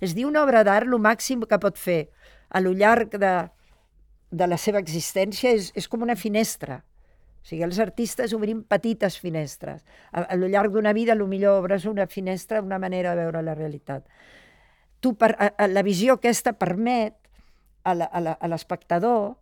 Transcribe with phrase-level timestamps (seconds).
[0.00, 2.08] És dir, una obra d'art, el màxim que pot fer
[2.48, 3.34] a lo llarg de,
[4.30, 6.80] de la seva existència és, és com una finestra.
[7.40, 9.84] O sigui, els artistes obrim petites finestres.
[10.12, 13.42] A, a lo llarg d'una vida, lo millor obres una finestra, una manera de veure
[13.44, 14.06] la realitat.
[15.00, 17.16] Tu, per, a, a, la visió aquesta permet
[17.84, 17.94] a
[18.48, 19.38] l'espectador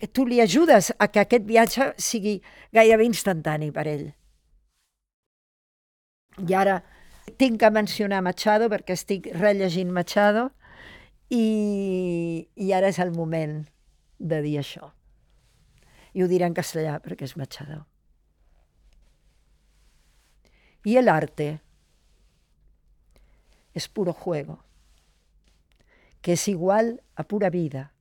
[0.00, 2.38] que tu li ajudes a que aquest viatge sigui
[2.72, 4.06] gairebé instantani per ell.
[6.40, 6.80] I ara
[7.34, 10.50] tinc que mencionar Machado perquè estic rellegint Machado
[11.30, 13.64] i, i ara és el moment
[14.18, 14.92] de dir això.
[16.14, 17.84] I ho diré en castellà perquè és Machado.
[20.86, 21.60] Y el arte
[23.74, 24.60] es puro juego,
[26.22, 27.92] que es igual a pura vida,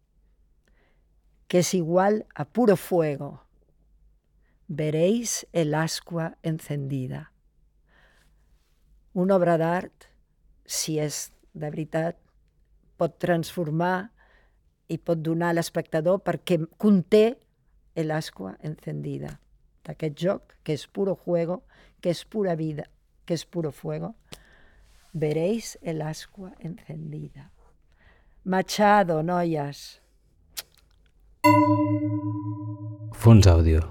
[1.47, 3.41] que es igual a puro fuego.
[4.67, 7.31] Veréis el ascua encendida.
[9.15, 10.09] Una obra d'art,
[10.67, 12.17] si és de veritat,
[12.99, 14.09] pot transformar
[14.91, 17.37] i pot donar a l'espectador perquè conté
[17.95, 19.37] el ascua encendida
[19.87, 21.61] d'aquest joc, que és puro juego,
[22.03, 22.89] que és pura vida,
[23.23, 24.15] que és puro fuego.
[25.13, 27.53] Veréis el ascua encendida.
[28.43, 30.01] Machado, noies.
[33.15, 33.85] Fons àudio.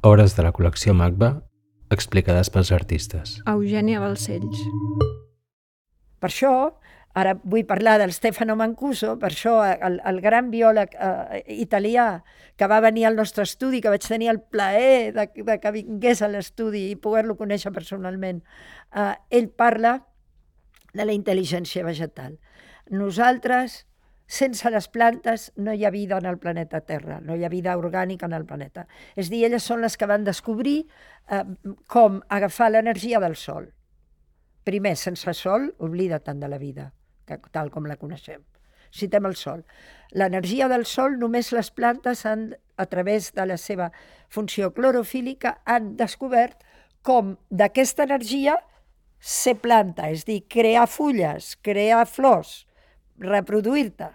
[0.00, 1.34] Obres de la col·lecció MACBA
[1.90, 3.38] explicades pels artistes.
[3.46, 4.62] Eugènia Balcells.
[6.20, 6.52] Per això,
[7.16, 12.08] ara vull parlar del Stefano Mancuso, per això el, el gran biòleg eh, italià
[12.56, 16.22] que va venir al nostre estudi, que vaig tenir el plaer de, de que vingués
[16.22, 18.42] a l'estudi i poder-lo conèixer personalment,
[18.96, 19.98] eh, ell parla
[20.96, 22.38] de la intel·ligència vegetal.
[22.90, 23.84] Nosaltres
[24.26, 27.76] sense les plantes no hi ha vida en el planeta Terra, no hi ha vida
[27.78, 28.86] orgànica en el planeta.
[29.14, 30.80] És dir, elles són les que van descobrir
[31.30, 31.44] eh,
[31.86, 33.70] com agafar l'energia del sol.
[34.66, 36.90] Primer, sense sol, oblida tant de la vida,
[37.26, 38.42] que, tal com la coneixem.
[38.90, 39.62] Citem el sol.
[40.10, 43.92] L'energia del sol només les plantes han, a través de la seva
[44.28, 46.64] funció clorofílica, han descobert
[47.06, 48.56] com d'aquesta energia
[49.20, 52.64] ser planta, és dir, crear fulles, crear flors,
[53.18, 54.10] reproduir-te.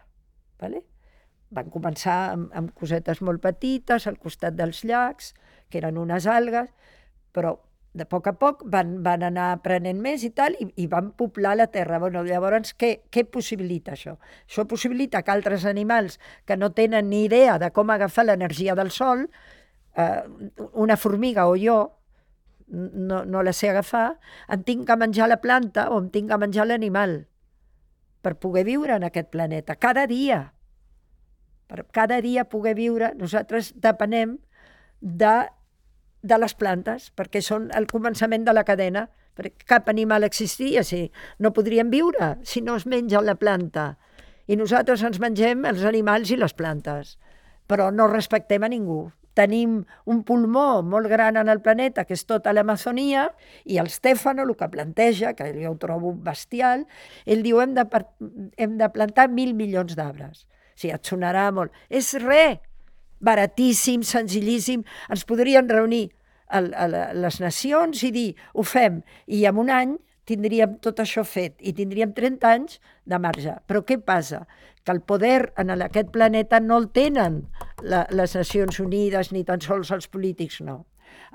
[0.62, 0.84] Vale?
[1.52, 5.34] Van començar amb, amb cosetes molt petites al costat dels llacs,
[5.70, 6.72] que eren unes algues,
[7.36, 7.58] però
[7.94, 11.58] de poc a poc van, van anar aprenent més i tal, i, i van poblar
[11.60, 12.00] la terra.
[12.00, 14.16] Bueno, llavors, què, què possibilita això?
[14.48, 18.94] Això possibilita que altres animals que no tenen ni idea de com agafar l'energia del
[18.96, 19.26] sol,
[19.98, 20.22] eh,
[20.72, 21.82] una formiga o jo,
[22.72, 24.14] no, no la sé agafar,
[24.48, 27.26] em tinc que menjar la planta o em tinc que menjar l'animal
[28.22, 30.54] per poder viure en aquest planeta, cada dia.
[31.68, 34.38] Per cada dia poder viure, nosaltres depenem
[35.02, 35.36] de,
[36.22, 41.06] de les plantes, perquè són el començament de la cadena, perquè cap animal existiria si
[41.40, 43.96] no podríem viure si no es menja la planta.
[44.48, 47.16] I nosaltres ens mengem els animals i les plantes,
[47.68, 49.06] però no respectem a ningú
[49.38, 53.30] tenim un pulmó molt gran en el planeta, que és tota l'Amazonia,
[53.66, 56.86] i el Stefano el que planteja, que jo ho trobo bestial,
[57.25, 57.86] ell diu hem de,
[58.58, 60.46] hem de plantar mil milions d'arbres.
[60.75, 61.74] O sigui, et sonarà molt.
[61.90, 62.59] És res,
[63.22, 64.84] baratíssim, senzillíssim.
[65.09, 66.09] Ens podrien reunir
[66.47, 70.00] a, a, a les nacions i dir, ho fem, i en un any
[70.30, 73.56] tindríem tot això fet i tindríem 30 anys de marge.
[73.68, 74.46] Però què passa?
[74.86, 77.44] Que el poder en aquest planeta no el tenen
[77.82, 80.86] la, les Nacions Unides ni tan sols els polítics, no.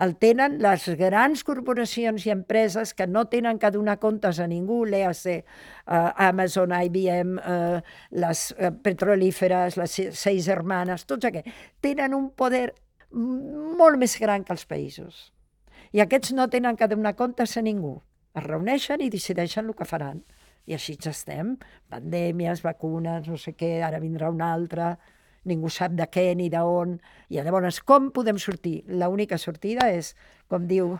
[0.00, 4.82] El tenen les grans corporacions i empreses que no tenen que donar comptes a ningú,
[4.88, 5.44] l'EAC,
[5.84, 7.80] uh, Amazon, IBM, uh,
[8.16, 11.52] les uh, petrolíferes, les seis hermanes, tots aquests,
[11.84, 12.70] tenen un poder
[13.12, 15.30] molt més gran que els països.
[15.92, 17.98] I aquests no tenen que donar comptes a ningú
[18.36, 20.22] es reuneixen i decideixen el que faran.
[20.66, 21.54] I així estem,
[21.92, 24.96] pandèmies, vacunes, no sé què, ara vindrà una altra,
[25.46, 26.96] ningú sap de què ni d'on.
[27.30, 28.80] I llavors, com podem sortir?
[28.90, 30.12] L'única sortida és,
[30.50, 30.96] com diu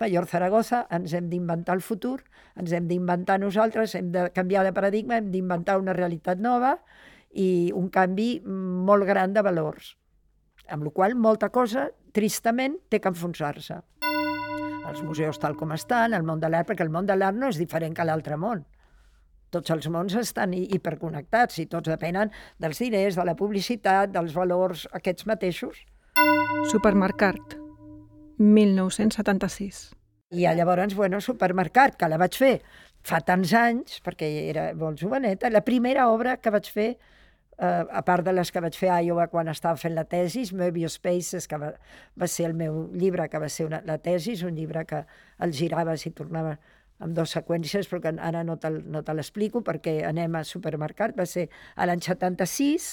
[0.00, 2.18] Mayor Zaragoza, ens hem d'inventar el futur,
[2.56, 6.78] ens hem d'inventar nosaltres, hem de canviar de paradigma, hem d'inventar una realitat nova
[7.36, 9.94] i un canvi molt gran de valors.
[10.70, 13.82] Amb la qual molta cosa, tristament, té que enfonsar-se
[14.90, 17.50] els museus tal com estan, el món de l'art, perquè el món de l'art no
[17.52, 18.64] és diferent que l'altre món.
[19.50, 22.30] Tots els mons estan hiperconnectats i tots depenen
[22.62, 25.80] dels diners, de la publicitat, dels valors aquests mateixos.
[26.70, 27.56] Supermercat,
[28.38, 29.80] 1976.
[30.30, 32.54] I llavors, bueno, Supermercat, que la vaig fer
[33.02, 36.90] fa tants anys, perquè era molt joveneta, la primera obra que vaig fer
[37.60, 40.54] eh, a part de les que vaig fer a Iowa quan estava fent la tesis,
[40.56, 41.70] Mobius Spaces, que va,
[42.18, 45.04] va ser el meu llibre, que va ser una, la tesis, un llibre que
[45.44, 46.56] el giraves i tornava
[47.00, 51.16] amb dues seqüències, però que ara no te, no te l'explico perquè anem a supermercat,
[51.16, 52.90] va ser a l'any 76,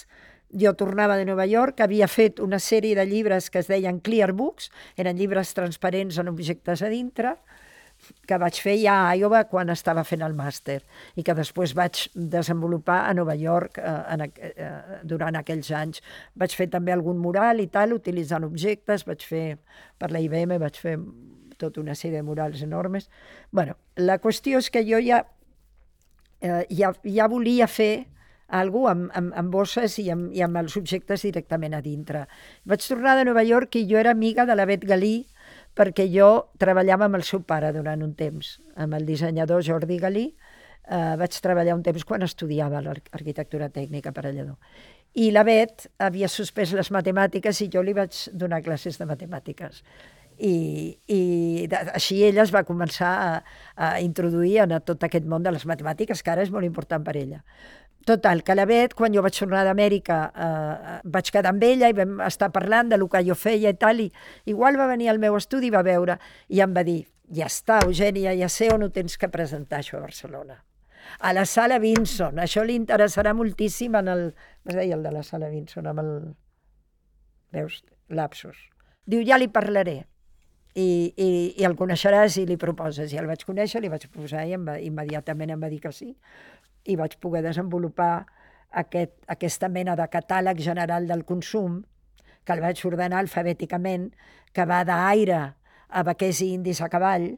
[0.64, 4.32] jo tornava de Nova York, havia fet una sèrie de llibres que es deien Clear
[4.32, 7.36] Books, eren llibres transparents amb objectes a dintre,
[8.28, 10.80] que vaig fer ja a Iowa quan estava fent el màster
[11.18, 14.70] i que després vaig desenvolupar a Nova York eh, en, eh,
[15.04, 16.04] durant aquells anys.
[16.36, 19.46] Vaig fer també algun mural i tal, utilitzant objectes, vaig fer
[19.98, 20.98] per la IBM, vaig fer
[21.58, 23.10] tota una sèrie de murals enormes.
[23.52, 25.26] bueno, la qüestió és que jo ja,
[26.42, 28.08] eh, ja, ja volia fer
[28.48, 32.28] algú amb, amb, amb bosses i amb, i amb els objectes directament a dintre.
[32.64, 35.28] Vaig tornar de Nova York i jo era amiga de la Bet Galí,
[35.78, 40.28] perquè jo treballava amb el seu pare durant un temps, amb el dissenyador Jordi Galí,
[40.88, 44.58] eh, vaig treballar un temps quan estudiava l'arquitectura tècnica per a Lledó.
[45.18, 49.82] I la Bet havia suspès les matemàtiques i jo li vaig donar classes de matemàtiques.
[50.38, 50.54] I,
[51.10, 51.22] i
[51.96, 53.32] així ella es va començar a,
[53.74, 57.16] a introduir en tot aquest món de les matemàtiques, que ara és molt important per
[57.18, 57.42] ella.
[58.06, 61.96] Total, que la Bet, quan jo vaig tornar d'Amèrica, eh, vaig quedar amb ella i
[61.98, 64.12] vam estar parlant de lo que jo feia i tal, i
[64.46, 66.16] igual va venir al meu estudi i va veure,
[66.48, 67.02] i em va dir,
[67.36, 70.62] ja està, Eugènia, ja sé on ho tens que presentar, això a Barcelona.
[71.20, 74.24] A la sala Vinson, això li interessarà moltíssim en el...
[74.64, 75.88] Com deia el de la sala Vinson?
[75.88, 76.12] Amb el...
[77.56, 77.82] Veus?
[78.10, 78.58] Lapsus.
[79.08, 80.02] Diu, ja li parlaré.
[80.78, 83.14] I, i, i el coneixeràs i li proposes.
[83.14, 85.92] I el vaig conèixer, li vaig proposar i em va, immediatament em va dir que
[85.96, 86.12] sí
[86.88, 88.26] i vaig poder desenvolupar
[88.82, 91.82] aquest, aquesta mena de catàleg general del consum,
[92.44, 94.10] que el vaig ordenar alfabèticament,
[94.54, 95.42] que va d'aire
[95.88, 97.30] a vaquers i indis a cavall,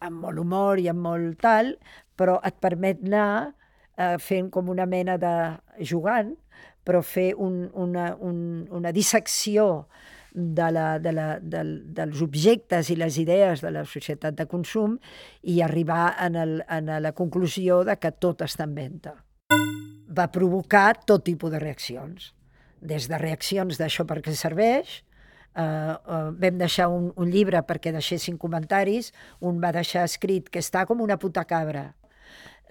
[0.00, 1.74] amb molt humor i amb molt tal,
[2.18, 3.54] però et permet anar
[3.96, 5.34] eh, fent com una mena de
[5.80, 6.34] jugant,
[6.84, 9.86] però fer un, una, un, una dissecció
[10.34, 11.62] de la, de la, de,
[11.94, 14.98] dels objectes i les idees de la societat de consum
[15.42, 19.14] i arribar en, el, en la conclusió de que tot està en venda.
[20.10, 22.32] Va provocar tot tipus de reaccions,
[22.82, 25.02] des de reaccions d'això per què serveix,
[25.54, 30.58] Uh, uh, vam deixar un, un llibre perquè deixessin comentaris, un va deixar escrit que
[30.58, 31.92] està com una puta cabra.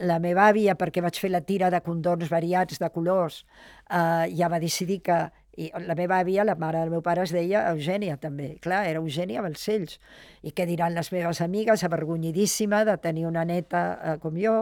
[0.04, 3.46] La meva àvia, perquè vaig fer la tira de condons variats de colors,
[3.88, 5.22] uh, ja va decidir que
[5.58, 8.56] i la meva àvia, la mare del meu pare, es deia Eugènia, també.
[8.64, 10.00] Clar, era Eugènia Balcells.
[10.42, 14.58] I què diran les meves amigues, avergonyidíssima de tenir una neta eh, com jo.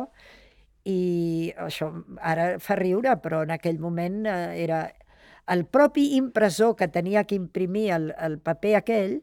[0.83, 4.83] I això ara fa riure, però en aquell moment eh, era
[5.51, 9.21] el propi impressor que tenia que imprimir el, el paper aquell,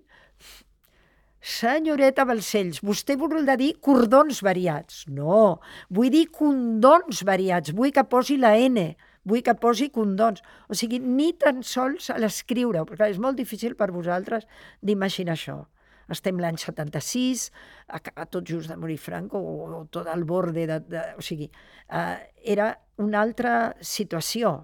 [1.38, 5.04] Senyoreta Balcells, vostè vol dir cordons variats.
[5.06, 8.88] No, vull dir condons variats, vull que posi la N
[9.28, 10.42] vull que posi condons.
[10.68, 14.48] O sigui, ni tan sols a l'escriure, perquè és molt difícil per vosaltres
[14.80, 15.60] d'imaginar això.
[16.08, 17.50] Estem l'any 76,
[17.92, 20.78] a, a tot just de morir Franco, o, o tot al borde de...
[20.80, 21.50] de o sigui,
[21.92, 22.16] eh,
[22.48, 22.72] era
[23.04, 24.54] una altra situació.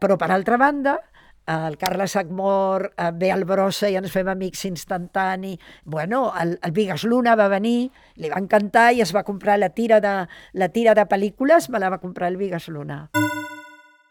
[0.00, 0.96] Però, per altra banda,
[1.50, 5.54] el Carles Agmor eh, ve al Brossa i ens fem amics instantani.
[5.84, 9.70] Bueno, el, el Vigas Luna va venir, li va encantar i es va comprar la
[9.70, 10.16] tira de,
[10.52, 13.04] la tira de pel·lícules, me la va comprar el Vigas Luna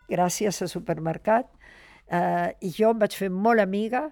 [0.10, 1.50] gràcies a supermercat,
[2.10, 4.10] eh, i jo em vaig fer molt amiga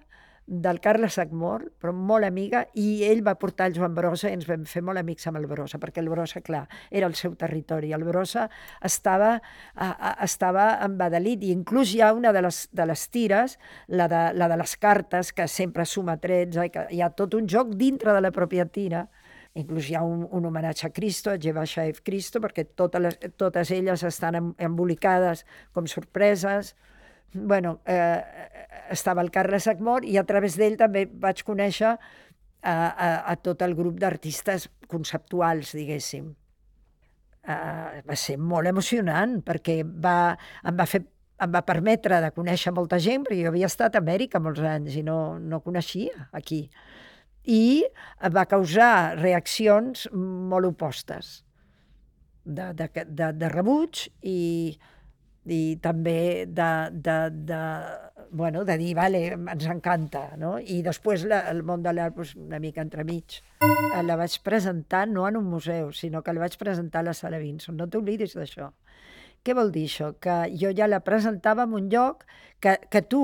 [0.48, 4.46] del Carles Agmor, però molt amiga, i ell va portar el Joan Brossa i ens
[4.48, 7.92] vam fer molt amics amb el Brossa, perquè el Brossa, clar, era el seu territori.
[7.92, 8.46] El Brossa
[8.84, 9.34] estava,
[9.74, 13.58] a, a, estava embadalit, i inclús hi ha una de les, de les tires,
[13.88, 17.36] la de, la de les cartes, que sempre suma 13, i que hi ha tot
[17.36, 19.04] un joc dintre de la pròpia tira,
[19.58, 23.72] Inclús hi ha un, un homenatge a Cristo, a Jebashaev Cristo, perquè totes, les, totes
[23.74, 26.76] elles estan embolicades com sorpreses.
[27.32, 28.22] bueno, eh,
[28.90, 31.98] estava el Carles Agmor i a través d'ell també vaig conèixer a,
[32.72, 36.34] a, a tot el grup d'artistes conceptuals, diguéssim.
[37.48, 40.36] Uh, va ser molt emocionant perquè va,
[40.68, 41.06] em va fer
[41.38, 44.96] em va permetre de conèixer molta gent, perquè jo havia estat a Amèrica molts anys
[44.98, 46.64] i no, no coneixia aquí
[47.44, 47.84] i
[48.34, 51.38] va causar reaccions molt opostes
[52.48, 54.76] de, de, de, de rebuig i,
[55.44, 57.16] i també de, de,
[57.50, 57.60] de,
[58.30, 60.56] bueno, de dir, vale, ens encanta, no?
[60.58, 63.40] I després la, el món de l'art, pues, una mica entremig.
[63.60, 67.16] Eh, la vaig presentar no en un museu, sinó que la vaig presentar a la
[67.16, 67.76] Sala Vinson.
[67.76, 68.72] No t'oblidis d'això.
[69.44, 70.12] Què vol dir això?
[70.20, 72.24] Que jo ja la presentava en un lloc
[72.60, 73.22] que, que tu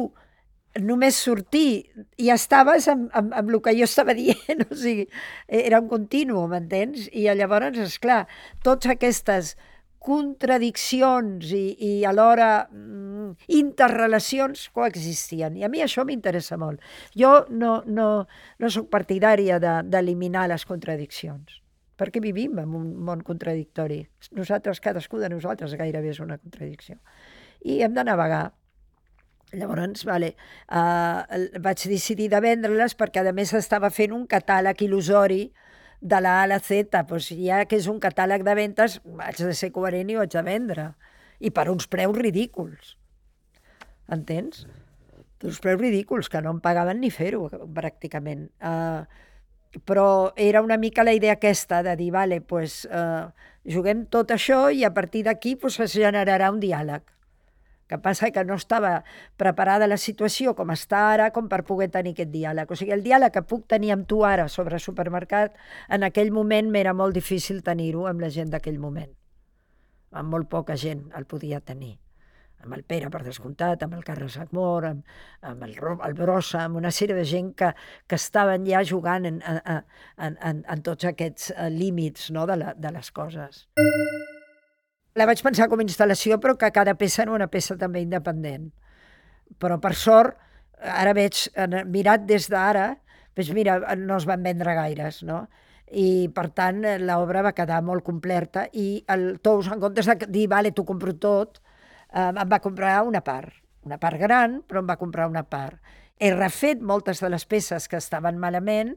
[0.81, 1.85] només sortir
[2.19, 5.07] i estaves amb, amb, amb el que jo estava dient, o sigui,
[5.47, 7.09] era un continu, m'entens?
[7.13, 8.25] I llavors, és clar,
[8.67, 9.55] totes aquestes
[10.05, 15.57] contradiccions i, i alhora mm, interrelacions coexistien.
[15.57, 16.83] I a mi això m'interessa molt.
[17.17, 18.09] Jo no, no,
[18.61, 21.61] no sóc partidària d'eliminar de, les contradiccions.
[21.95, 24.01] perquè vivim en un món contradictori.
[24.35, 26.99] Nosaltres, cadascú de nosaltres gairebé és una contradicció.
[27.63, 28.49] I hem de navegar.
[29.53, 30.33] Llavors, vale,
[30.73, 31.21] uh,
[31.63, 35.45] vaig decidir de vendre-les perquè, a més, estava fent un catàleg il·lusori
[36.01, 37.05] de la A a la Z.
[37.09, 40.33] Pues ja que és un catàleg de ventes, haig de ser coherent i ho haig
[40.35, 40.89] de vendre.
[41.39, 42.97] I per uns preus ridículs.
[44.11, 44.67] Entens?
[45.45, 47.47] Uns preus ridículs, que no em pagaven ni fer-ho,
[47.77, 48.49] pràcticament.
[48.65, 49.05] Uh,
[49.85, 53.27] però era una mica la idea aquesta de dir, vale, pues, eh,
[53.65, 57.03] juguem tot això i a partir d'aquí pues, es generarà un diàleg.
[57.89, 58.95] Que passa que no estava
[59.41, 62.71] preparada la situació com està ara com per poder tenir aquest diàleg.
[62.71, 66.71] O sigui, el diàleg que puc tenir amb tu ara sobre supermercat, en aquell moment
[66.73, 69.13] m'era molt difícil tenir-ho amb la gent d'aquell moment.
[70.15, 71.99] Amb molt poca gent el podia tenir
[72.65, 75.75] amb el Pere, per descomptat, amb el Carles Agmor, amb, amb el,
[76.09, 77.73] el Brossa, amb una sèrie de gent que,
[78.09, 79.61] que estaven ja jugant en, en,
[80.17, 83.67] en, en, en tots aquests uh, límits no, de, la, de les coses.
[85.15, 88.71] La vaig pensar com a instal·lació, però que cada peça era una peça també independent.
[89.63, 90.41] Però, per sort,
[90.81, 91.47] ara veig,
[91.87, 92.89] mirat des d'ara,
[93.37, 95.45] doncs mira, no es van vendre gaires, no?
[95.95, 100.47] i per tant l'obra va quedar molt completa i el Tous en comptes de dir,
[100.51, 101.61] vale, t'ho compro tot,
[102.11, 103.53] eh, em va comprar una part,
[103.85, 105.79] una part gran, però em va comprar una part.
[106.19, 108.97] He refet moltes de les peces que estaven malament,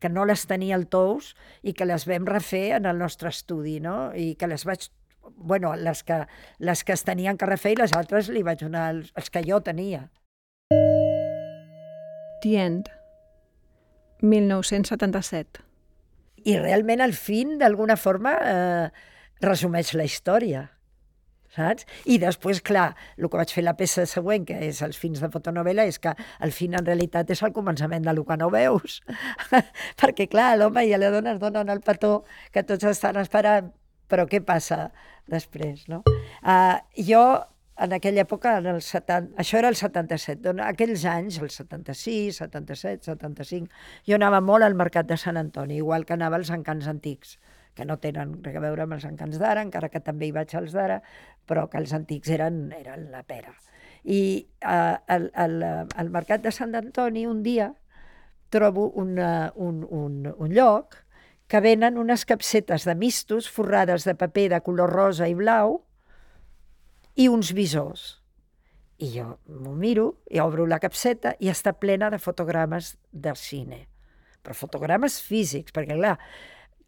[0.00, 3.78] que no les tenia el Tous i que les vam refer en el nostre estudi,
[3.80, 4.10] no?
[4.16, 4.88] I que les vaig
[5.36, 6.26] bueno, les que,
[6.58, 9.44] les que es tenien que refer i les altres li vaig donar els, els que
[9.46, 10.08] jo tenia.
[12.40, 12.90] The End,
[14.22, 15.64] 1977.
[16.48, 19.08] I realment el fin, d'alguna forma, eh,
[19.44, 20.68] resumeix la història
[21.54, 21.86] saps?
[22.06, 25.30] I després, clar, el que vaig fer la peça següent, que és els fins de
[25.32, 29.00] fotonovela, és que el fin en realitat és el començament del que no veus.
[30.00, 32.20] Perquè, clar, l'home i la dona es donen el petó
[32.54, 33.72] que tots estan esperant,
[34.10, 34.90] però què passa
[35.30, 36.02] després, no?
[36.42, 36.76] Uh,
[37.06, 37.22] jo,
[37.80, 42.42] en aquella època, en el 70, això era el 77, doncs aquells anys, el 76,
[42.42, 43.70] 77, 75,
[44.08, 47.38] jo anava molt al mercat de Sant Antoni, igual que anava als encants antics
[47.74, 50.52] que no tenen res a veure amb els encants d'ara, encara que també hi vaig
[50.58, 51.00] als d'ara,
[51.48, 53.54] però que els antics eren, eren la pera.
[54.04, 54.20] I
[54.60, 57.70] eh, al, al, al Mercat de Sant Antoni un dia
[58.50, 60.98] trobo una, un, un, un lloc
[61.50, 65.80] que venen unes capsetes de mistos forrades de paper de color rosa i blau
[67.18, 68.20] i uns visors.
[69.02, 73.80] I jo m'ho miro i obro la capseta i està plena de fotogrames del cine.
[74.44, 76.14] Però fotogrames físics, perquè clar,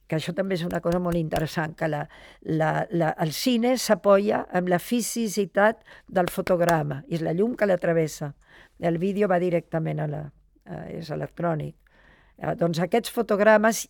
[0.07, 2.05] que això també és una cosa molt interessant, que la,
[2.47, 7.67] la, la, el cine s'apoya amb la fisicitat del fotograma, i és la llum que
[7.67, 8.31] l'atravessa.
[8.79, 10.23] El vídeo va directament a la...
[10.63, 11.75] Eh, és electrònic.
[12.39, 13.89] Eh, doncs aquests fotogrames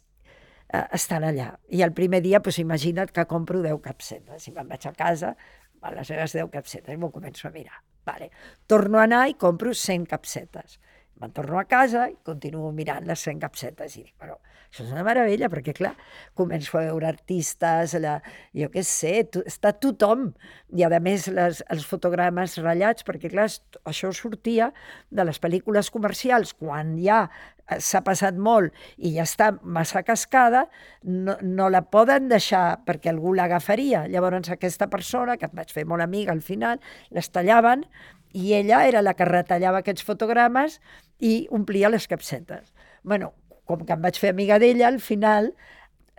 [0.73, 1.53] eh, estan allà.
[1.71, 4.49] I el primer dia, doncs, imagina't que compro 10 capsetes.
[4.49, 5.35] I me'n vaig a casa,
[5.83, 7.83] a les meves 10 capsetes, m'ho començo a mirar.
[8.07, 8.31] Vale.
[8.67, 10.79] Torno a anar i compro 100 capsetes.
[11.23, 14.35] Me'n torno a casa i continuo mirant les 100 capsetes i dic, però
[14.73, 15.93] això és una meravella, perquè clar,
[16.35, 18.17] començo a veure artistes, la,
[18.57, 20.31] jo què sé, to, està tothom,
[20.75, 23.45] i a més les, els fotogrames ratllats, perquè clar,
[23.87, 24.73] això sortia
[25.13, 30.65] de les pel·lícules comercials, quan ja eh, s'ha passat molt i ja està massa cascada,
[31.05, 34.09] no, no la poden deixar perquè algú l'agafaria.
[34.09, 37.87] Llavors aquesta persona, que et vaig fer molt amiga al final, les tallaven
[38.33, 40.79] i ella era la que retallava aquests fotogrames
[41.23, 42.73] i omplia les capsetes.
[43.03, 43.33] bueno,
[43.65, 45.53] com que em vaig fer amiga d'ella, al final,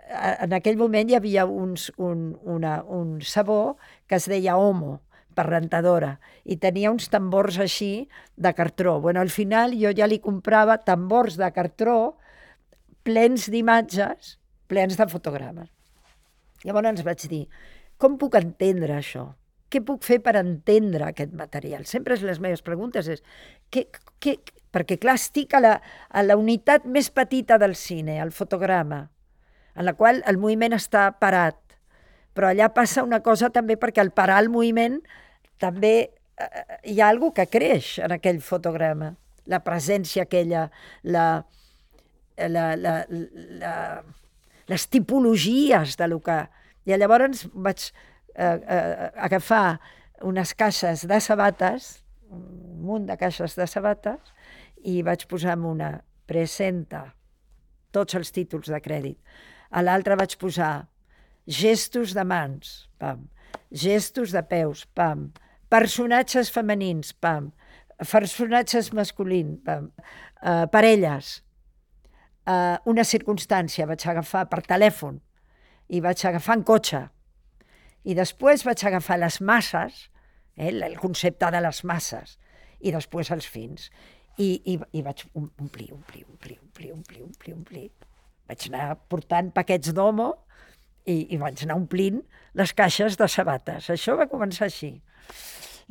[0.08, 3.76] en aquell moment hi havia uns, un, una, un sabó
[4.08, 5.00] que es deia Homo,
[5.34, 6.14] per rentadora,
[6.46, 9.00] i tenia uns tambors així de cartró.
[9.02, 12.16] Bueno, al final jo ja li comprava tambors de cartró
[13.04, 14.36] plens d'imatges,
[14.70, 15.68] plens de fotogrames.
[16.64, 17.44] Llavors ens vaig dir,
[17.98, 19.26] com puc entendre això?
[19.74, 21.82] Què puc fer per entendre aquest material?
[21.90, 23.24] Sempre les meves preguntes és,
[23.74, 23.88] què,
[24.22, 24.36] què,
[24.70, 25.72] perquè clar, estic a la,
[26.14, 29.00] a la unitat més petita del cine, el fotograma,
[29.74, 31.58] en la qual el moviment està parat.
[32.38, 35.00] Però allà passa una cosa també perquè al parar el moviment
[35.58, 39.10] també eh, hi ha alguna que creix en aquell fotograma.
[39.50, 40.68] La presència aquella,
[41.02, 41.26] la,
[42.38, 43.74] la, la, la,
[44.70, 46.44] les tipologies de lo que...
[46.84, 47.90] I llavors vaig
[48.34, 49.80] eh, eh, agafar
[50.22, 54.32] unes caixes de sabates, un munt de caixes de sabates,
[54.84, 55.90] i vaig posar en una
[56.28, 57.06] presenta
[57.94, 59.18] tots els títols de crèdit.
[59.70, 60.86] A l'altra vaig posar
[61.46, 63.26] gestos de mans, pam,
[63.70, 65.28] gestos de peus, pam,
[65.72, 67.50] personatges femenins, pam,
[67.98, 69.90] personatges masculins, pam,
[70.42, 71.40] uh, parelles,
[72.46, 75.20] uh, una circumstància vaig agafar per telèfon
[75.88, 77.02] i vaig agafar en cotxe.
[78.04, 80.08] I després vaig agafar les masses,
[80.56, 82.38] eh, el concepte de les masses,
[82.80, 83.90] i després els fins.
[84.36, 87.88] I, i, i vaig omplir, omplir, omplir, omplir, omplir, omplir, omplir.
[88.50, 90.32] Vaig anar portant paquets d'homo
[91.06, 92.20] i, i vaig anar omplint
[92.58, 93.88] les caixes de sabates.
[93.94, 94.96] Això va començar així.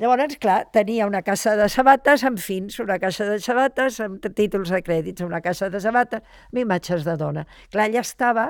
[0.02, 4.72] Llavors, clar, tenia una caixa de sabates amb fins, una caixa de sabates amb títols
[4.74, 7.46] de crèdits, una caixa de sabates amb imatges de dona.
[7.70, 8.48] Clar, allà estava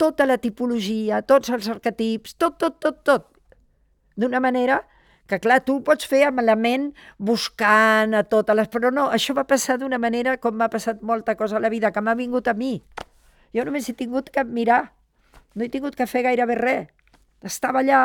[0.00, 3.26] tota la tipologia, tots els arquetips, tot, tot, tot, tot.
[4.16, 4.80] D'una manera
[5.26, 8.70] que, clar, tu pots fer amb la ment buscant a totes les...
[8.72, 11.90] Però no, això va passar d'una manera com m'ha passat molta cosa a la vida,
[11.92, 12.78] que m'ha vingut a mi.
[13.54, 14.92] Jo només he tingut que mirar,
[15.54, 16.92] no he tingut que fer gairebé res.
[17.46, 18.00] Estava allà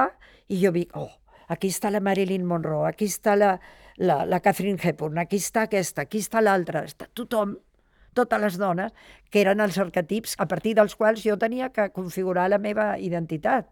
[0.51, 1.09] i jo dic, oh,
[1.51, 3.55] aquí està la Marilyn Monroe, aquí està la,
[4.01, 7.55] la, la Catherine Hepburn, aquí està aquesta, aquí està l'altra, està tothom,
[8.13, 8.93] totes les dones,
[9.31, 13.69] que eren els arquetips a partir dels quals jo tenia que configurar la meva identitat.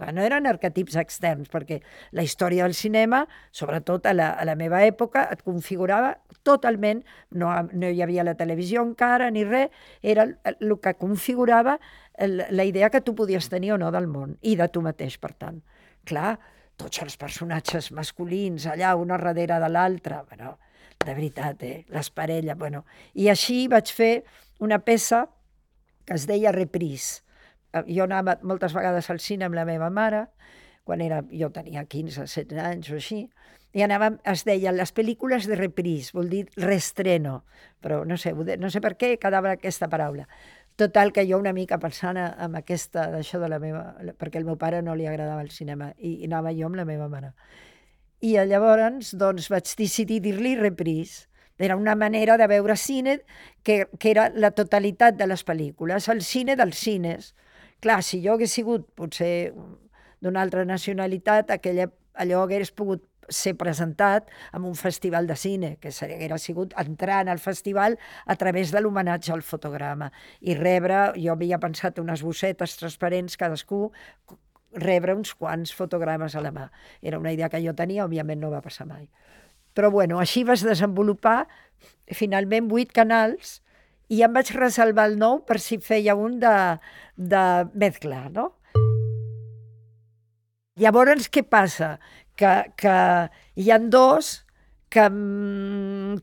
[0.00, 1.80] No eren arquetips externs, perquè
[2.16, 6.14] la història del cinema, sobretot a la, a la meva època, et configurava
[6.46, 7.02] totalment,
[7.36, 9.68] no, no hi havia la televisió encara ni res,
[10.00, 11.76] era el, el que configurava
[12.16, 15.18] el, la idea que tu podies tenir o no del món i de tu mateix,
[15.20, 15.60] per tant.
[16.08, 16.38] Clar,
[16.80, 20.56] tots els personatges masculins allà, una darrere de l'altra, bueno,
[21.06, 21.86] de veritat, eh?
[21.88, 22.84] les parelles, bueno.
[23.16, 24.24] I així vaig fer
[24.60, 25.22] una peça
[26.04, 27.22] que es deia Reprise.
[27.72, 30.26] Eh, jo anava moltes vegades al cine amb la meva mare,
[30.84, 33.22] quan era, jo tenia 15, 16 anys o així,
[33.72, 37.44] i anàvem, es deia les pel·lícules de reprise, vol dir restreno,
[37.80, 40.26] però no sé, no sé per què quedava aquesta paraula.
[40.76, 43.86] Total, que jo una mica pensant en aquesta, d'això de la meva...
[44.18, 46.88] perquè al meu pare no li agradava el cinema i, i anava jo amb la
[46.88, 47.32] meva mare.
[48.20, 51.26] I llavors doncs, vaig decidir dir-li repris.
[51.60, 53.18] Era una manera de veure cine
[53.62, 57.34] que, que era la totalitat de les pel·lícules, el cine dels cines.
[57.80, 59.52] Clar, si jo hagués sigut potser
[60.20, 65.92] d'una altra nacionalitat, aquella, allò hagués pogut ser presentat en un festival de cine, que
[65.92, 71.32] hauria sigut entrar en el festival a través de l'homenatge al fotograma i rebre, jo
[71.32, 73.90] havia pensat unes bossetes transparents cadascú,
[74.76, 76.68] rebre uns quants fotogrames a la mà.
[77.02, 79.08] Era una idea que jo tenia, òbviament no va passar mai.
[79.74, 81.46] Però bueno, així vas desenvolupar
[82.12, 83.60] finalment vuit canals
[84.10, 86.54] i em vaig reservar el nou per si feia un de,
[87.16, 88.54] de mezcla, no?
[90.80, 91.98] Llavors, què passa?
[92.40, 92.96] que, que
[93.54, 94.30] hi han dos
[94.90, 95.04] que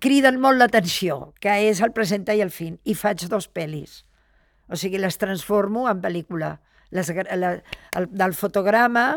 [0.03, 4.01] criden molt l'atenció, que és el presenta i el fin, i faig dos pel·lis.
[4.67, 6.57] O sigui, les transformo en pel·lícula.
[6.91, 7.55] Les, la,
[7.97, 9.07] el, del fotograma,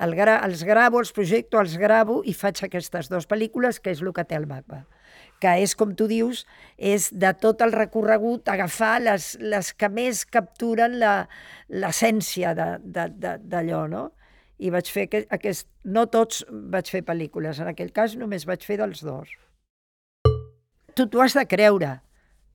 [0.00, 4.04] el gra, els gravo, els projecto, els gravo i faig aquestes dues pel·lícules, que és
[4.04, 4.84] el que té el mapa
[5.38, 10.24] que és, com tu dius, és de tot el recorregut agafar les, les que més
[10.26, 14.08] capturen l'essència d'allò, no?
[14.58, 15.68] i vaig fer aquest, aquest...
[15.88, 19.30] No tots vaig fer pel·lícules, en aquell cas només vaig fer dels dos.
[20.98, 21.92] Tu t'ho has de creure.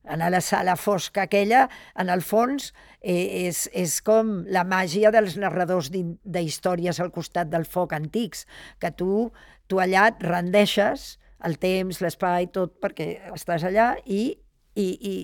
[0.04, 1.64] Anar a la sala fosca aquella,
[1.96, 7.64] en el fons, eh, és, és com la màgia dels narradors d'històries al costat del
[7.64, 8.44] foc antics,
[8.80, 9.30] que tu,
[9.66, 11.14] tu allà et rendeixes
[11.44, 14.22] el temps, l'espai, tot, perquè estàs allà i,
[14.76, 15.16] i, i,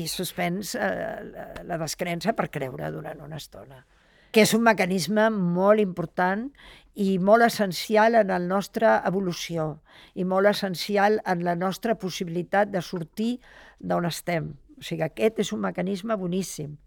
[0.00, 3.84] i suspens eh, la descrença per creure durant una estona
[4.30, 6.46] que és un mecanisme molt important
[6.94, 9.80] i molt essencial en la nostra evolució
[10.14, 13.38] i molt essencial en la nostra possibilitat de sortir
[13.78, 14.52] d'on estem.
[14.78, 16.78] O sigui, aquest és un mecanisme boníssim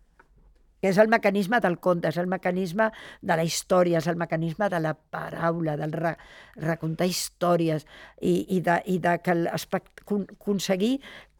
[0.83, 2.89] que és el mecanisme del conte, és el mecanisme
[3.23, 6.17] de la història, és el mecanisme de la paraula, del re,
[6.59, 7.85] recontar històries
[8.19, 10.97] i, i, de, i de que aconseguir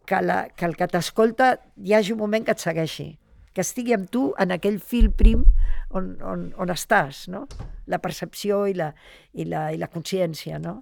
[0.07, 3.09] que, la, que el que t'escolta hi hagi un moment que et segueixi
[3.53, 5.45] que estigui amb tu en aquell fil prim
[5.93, 7.45] on, on, on estàs, no?
[7.87, 8.89] La percepció i la,
[9.33, 10.81] i la, i la consciència, no?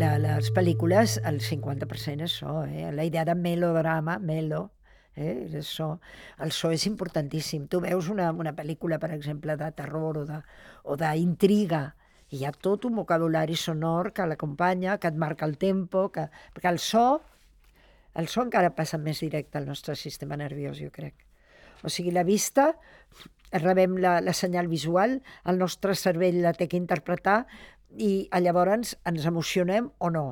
[0.00, 2.88] La, les pel·lícules, el 50% és so, eh?
[2.94, 4.70] La idea de melodrama, melo,
[5.16, 5.50] eh?
[5.60, 5.98] és so.
[6.40, 7.66] El so és importantíssim.
[7.68, 11.82] Tu veus una, una pel·lícula, per exemple, de terror o d'intriga,
[12.30, 16.28] i hi ha tot un vocabulari sonor que l'acompanya, que et marca el tempo, que...
[16.54, 17.20] perquè el so
[18.18, 21.26] el so encara passa més directe al nostre sistema nerviós, jo crec.
[21.82, 22.72] O sigui, la vista,
[23.52, 27.44] rebem la, la senyal visual, el nostre cervell la té que interpretar
[27.96, 30.28] i llavors ens emocionem o no.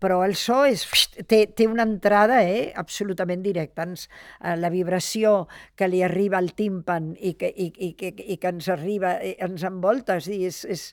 [0.00, 0.82] Però el so és,
[1.24, 3.86] té, té una entrada eh, absolutament directa.
[3.88, 4.04] Ens,
[4.42, 8.52] eh, la vibració que li arriba al tímpan i que, i, i, i, i que
[8.52, 10.84] ens arriba, eh, ens envolta, és, és, és,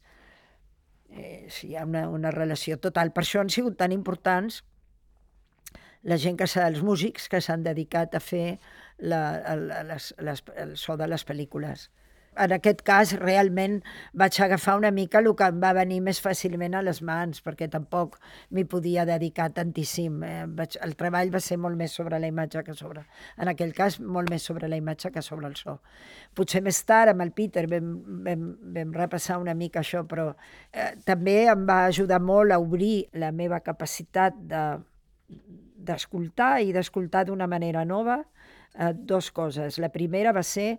[1.12, 3.12] eh, sí, hi ha una, una relació total.
[3.12, 4.62] Per això han sigut tan importants
[6.04, 8.60] la gent que els músics que s'han dedicat a fer
[9.00, 11.90] la, el, les, les, el so de les pel·lícules.
[12.34, 13.76] En aquest cas, realment
[14.18, 17.68] vaig agafar una mica el que em va venir més fàcilment a les mans, perquè
[17.70, 18.18] tampoc
[18.50, 20.16] m'hi podia dedicar tantíssim.
[20.26, 20.46] Eh?
[20.58, 23.06] Vaig, el treball va ser molt més sobre la imatge que sobre...
[23.38, 25.78] En aquell cas, molt més sobre la imatge que sobre el so.
[26.34, 27.94] Potser més tard, amb el Peter, vam,
[28.26, 28.48] vam,
[28.80, 30.32] vam repassar una mica això, però
[30.72, 34.64] eh, també em va ajudar molt a obrir la meva capacitat de
[35.86, 39.80] d'escoltar i d'escoltar d'una manera nova eh, dos coses.
[39.80, 40.78] La primera va ser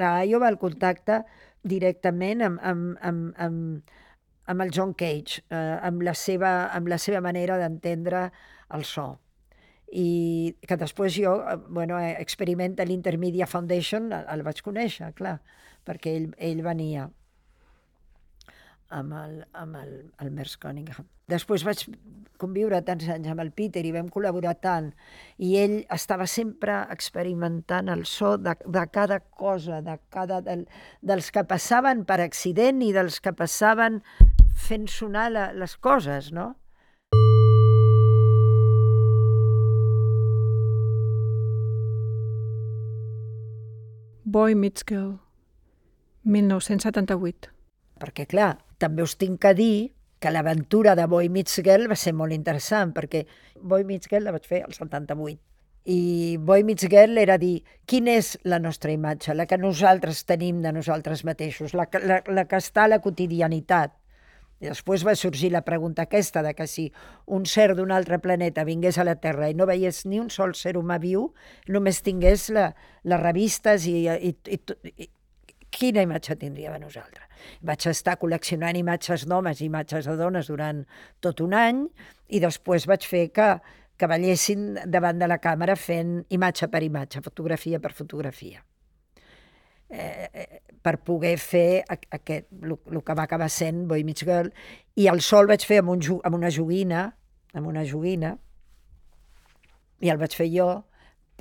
[0.00, 1.22] la Iowa el contacte
[1.62, 3.92] directament amb, amb, amb, amb,
[4.52, 8.30] amb el John Cage, eh, amb, la seva, amb la seva manera d'entendre
[8.74, 9.08] el so.
[9.92, 15.38] I que després jo, eh, bueno, eh, experimenta l'Intermedia Foundation, el, el vaig conèixer, clar,
[15.86, 17.10] perquè ell, ell venia
[18.92, 21.08] amb el, amb el, el Merce Cunningham.
[21.32, 21.84] Després vaig
[22.42, 24.90] conviure tants anys amb el Peter i vam col·laborar tant
[25.38, 30.66] i ell estava sempre experimentant el so de, de cada cosa, de cada, del,
[31.00, 34.02] dels que passaven per accident i dels que passaven
[34.66, 36.52] fent sonar la, les coses, no?
[44.32, 45.18] Boy Meets Girl,
[46.24, 47.50] 1978.
[48.00, 49.76] Perquè, clar, també us tinc que dir
[50.22, 53.24] que l'aventura de Boy Meets Girl va ser molt interessant, perquè
[53.58, 55.40] Boy Meets Girl la vaig fer al 78.
[55.90, 60.60] I Boy Meets Girl era dir quina és la nostra imatge, la que nosaltres tenim
[60.62, 63.96] de nosaltres mateixos, la, la, la que està a la quotidianitat.
[64.62, 66.84] I després va sorgir la pregunta aquesta de que si
[67.26, 70.54] un ser d'un altre planeta vingués a la Terra i no veiés ni un sol
[70.54, 71.32] ser humà viu,
[71.66, 72.68] només tingués la,
[73.02, 74.60] les revistes i, i, i,
[74.94, 75.10] i
[75.72, 77.28] quina imatge tindria de nosaltres.
[77.66, 80.84] Vaig estar col·leccionant imatges d'homes i imatges de dones durant
[81.24, 81.86] tot un any
[82.30, 83.48] i després vaig fer que,
[83.98, 88.62] que ballessin davant de la càmera fent imatge per imatge, fotografia per fotografia.
[89.92, 94.48] Eh, eh, per poder fer aquest, el que va acabar sent Boy Meets Girl,
[94.96, 97.04] i el sol vaig fer amb, un, amb una joguina,
[97.52, 98.32] amb una joguina,
[100.02, 100.70] i el vaig fer jo,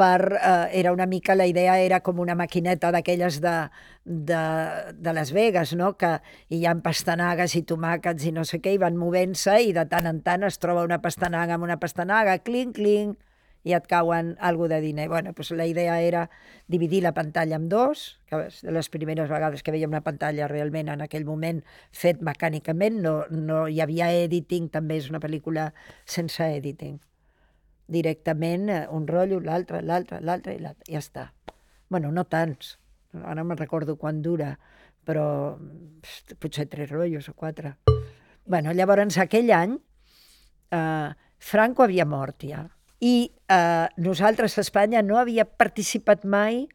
[0.02, 3.56] per, eh, era una mica, la idea era com una maquineta d'aquelles de,
[4.06, 4.44] de,
[4.98, 5.94] de Las Vegas, no?
[5.98, 6.16] que
[6.50, 10.10] hi ha pastanagues i tomàquets i no sé què, i van movent-se i de tant
[10.10, 13.20] en tant es troba una pastanaga amb una pastanaga, clinc, clinc,
[13.64, 15.06] i et cauen alguna de diner.
[15.12, 16.24] Bueno, doncs la idea era
[16.66, 20.90] dividir la pantalla en dos, que de les primeres vegades que veiem una pantalla realment
[20.90, 21.62] en aquell moment
[21.94, 25.70] fet mecànicament, no, no hi havia editing, també és una pel·lícula
[26.10, 26.98] sense editing
[27.92, 30.88] directament eh, un rotllo, l'altre, l'altre, l'altre i l'altre.
[30.88, 31.32] Ja està.
[31.92, 32.78] bueno, no tants.
[33.28, 34.54] Ara me'n recordo quan dura,
[35.04, 35.58] però
[36.40, 37.76] potser tres rotllos o quatre.
[38.46, 39.76] bueno, llavors, aquell any,
[40.72, 42.64] eh, Franco havia mort ja.
[43.02, 46.68] I eh, nosaltres a Espanya no havia participat mai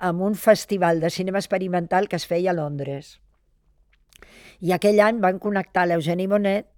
[0.00, 3.18] en un festival de cinema experimental que es feia a Londres.
[4.60, 6.68] I aquell any van connectar l'Eugeni Monet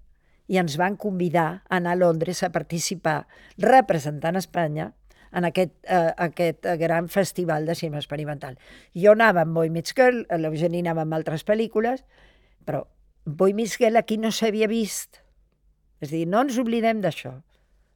[0.46, 3.26] i ens van convidar a anar a Londres a participar
[3.58, 4.92] representant Espanya
[5.36, 8.58] en aquest, eh, aquest gran festival de cinema experimental.
[8.94, 12.04] Jo anava amb Boy Meets Girl, l'Eugeni anava amb altres pel·lícules,
[12.64, 12.86] però
[13.24, 15.20] Boy Meets Girl aquí no s'havia vist.
[16.00, 17.34] És a dir, no ens oblidem d'això,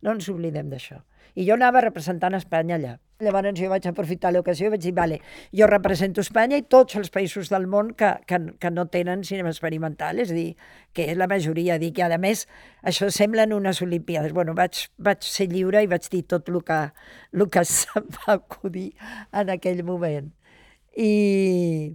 [0.02, 1.00] no ens oblidem d'això.
[1.34, 2.98] I jo anava representant Espanya allà.
[3.20, 5.18] Llavors jo vaig aprofitar l'ocasió i vaig dir, vale,
[5.56, 9.52] jo represento Espanya i tots els països del món que, que, que no tenen cinema
[9.52, 10.48] experimental, és a dir,
[10.96, 12.46] que és la majoria, dic, que a més
[12.87, 14.33] això semblen unes Olimpiades.
[14.37, 16.80] Bueno, vaig, vaig ser lliure i vaig dir tot el que,
[17.37, 18.90] el que se'm va acudir
[19.37, 20.33] en aquell moment.
[20.96, 21.92] I,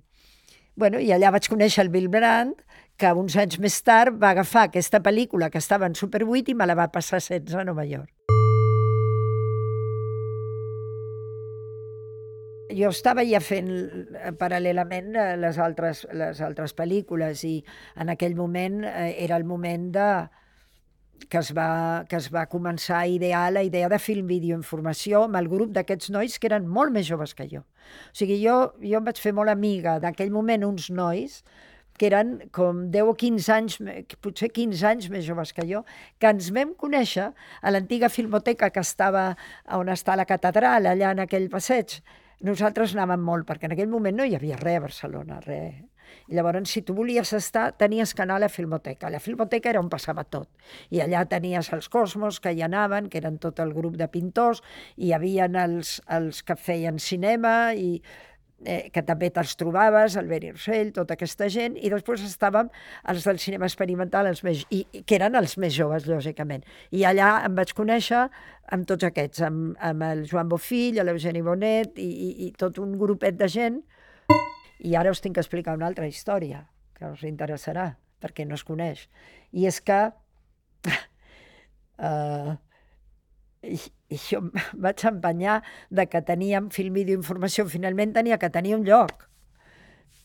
[0.78, 2.62] bueno, i allà vaig conèixer el Bill Brandt,
[3.02, 6.56] que uns anys més tard va agafar aquesta pel·lícula que estava en Super 8 i
[6.56, 8.25] me la va passar sense a Nova York.
[12.76, 17.60] Jo estava ja fent eh, paral·lelament eh, les altres, les altres pel·lícules i
[18.02, 20.10] en aquell moment eh, era el moment de,
[21.30, 25.26] que es, va, que es va començar a idear la idea de film vídeo informació
[25.26, 27.64] amb el grup d'aquests nois que eren molt més joves que jo.
[27.64, 31.42] O sigui, jo, jo em vaig fer molt amiga d'aquell moment uns nois
[31.96, 33.78] que eren com 10 o 15 anys,
[34.20, 35.86] potser 15 anys més joves que jo,
[36.20, 39.30] que ens vam conèixer a l'antiga filmoteca que estava
[39.80, 42.02] on està la catedral, allà en aquell passeig,
[42.44, 45.84] nosaltres anàvem molt, perquè en aquell moment no hi havia res a Barcelona, res.
[46.30, 49.10] I llavors, si tu volies estar, tenies que anar a la Filmoteca.
[49.14, 50.50] La Filmoteca era on passava tot.
[50.90, 54.64] I allà tenies els Cosmos, que hi anaven, que eren tot el grup de pintors,
[54.98, 58.02] i hi havia els, els que feien cinema, i
[58.66, 62.70] eh, que també te'ls trobaves, el Beri Rossell, tota aquesta gent, i després estàvem
[63.12, 66.66] els del cinema experimental, els més, i, que eren els més joves, lògicament.
[66.92, 68.26] I allà em vaig conèixer
[68.76, 72.98] amb tots aquests, amb, amb el Joan Bofill, l'Eugeni Bonet i, i, i tot un
[73.00, 73.82] grupet de gent.
[74.86, 76.66] I ara us tinc que explicar una altra història,
[76.98, 79.08] que us interessarà, perquè no es coneix.
[79.56, 80.02] I és que
[80.90, 82.56] uh,
[83.68, 84.52] i, i jo em
[84.86, 89.28] vaig empenyar de que teníem film, vídeo, informació, finalment tenia que tenir un lloc.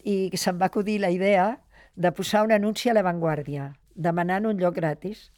[0.05, 1.50] I se'm va acudir la idea
[1.96, 5.29] de posar un anunci a l'avantguàrdia, demanant un lloc gratis.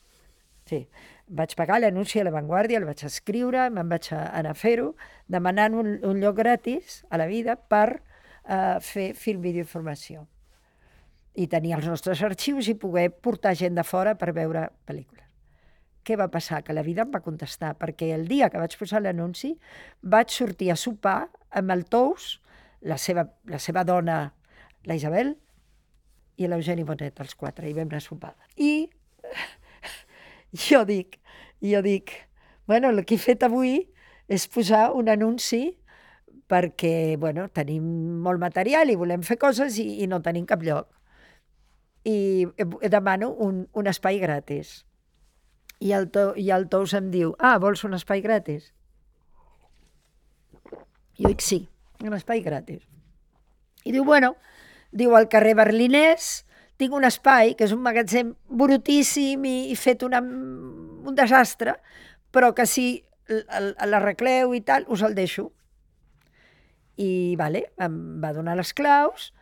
[0.69, 0.85] Sí,
[1.27, 4.93] vaig pagar l'anunci a l'avantguàrdia, el vaig escriure, me'n vaig anar a fer-ho,
[5.27, 10.29] demanant un, un lloc gratis a la vida per uh, fer film, vídeo, informació.
[11.35, 15.32] I tenir els nostres arxius i poder portar gent de fora per veure pel·lícules
[16.05, 16.62] què va passar?
[16.67, 19.55] Que la vida em va contestar, perquè el dia que vaig posar l'anunci
[20.03, 22.38] vaig sortir a sopar amb el Tous,
[22.83, 24.19] la seva, la seva dona,
[24.88, 25.37] la Isabel,
[26.37, 28.35] i l'Eugeni Bonet, els quatre, i vam anar a sopar.
[28.57, 28.88] I
[30.67, 31.21] jo dic,
[31.62, 32.12] jo dic,
[32.67, 33.79] bueno, el que he fet avui
[34.33, 35.65] és posar un anunci
[36.51, 37.85] perquè, bueno, tenim
[38.25, 40.91] molt material i volem fer coses i, i no tenim cap lloc.
[42.05, 42.49] I
[42.91, 44.81] demano un, un espai gratis
[45.83, 48.71] i el, to, i el Tous em diu, ah, vols un espai gratis?
[51.18, 51.64] Jo dic, sí,
[52.07, 52.85] un espai gratis.
[53.85, 54.37] I diu, bueno,
[54.95, 56.45] diu, al carrer Berlinès
[56.79, 61.77] tinc un espai que és un magatzem brutíssim i, i fet una, un desastre,
[62.33, 62.87] però que si
[63.29, 65.51] l'arregleu i tal, us el deixo.
[67.01, 69.33] I, vale, em va donar les claus,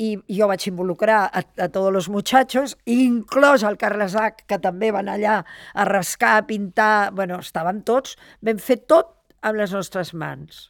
[0.00, 4.90] i jo vaig involucrar a, a tots els muchachos, inclòs el Carles H, que també
[4.96, 5.40] van allà
[5.74, 9.12] a rascar, a pintar, bueno, estàvem tots, vam fer tot
[9.44, 10.68] amb les nostres mans.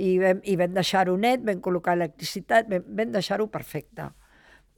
[0.00, 4.10] I vam, i vam deixar-ho net, vam col·locar electricitat, vam, vam deixar-ho perfecte.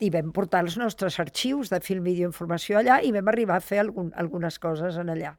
[0.02, 3.64] I vam portar els nostres arxius de film, vídeo, informació allà i vam arribar a
[3.64, 5.37] fer algun, algunes coses en allà.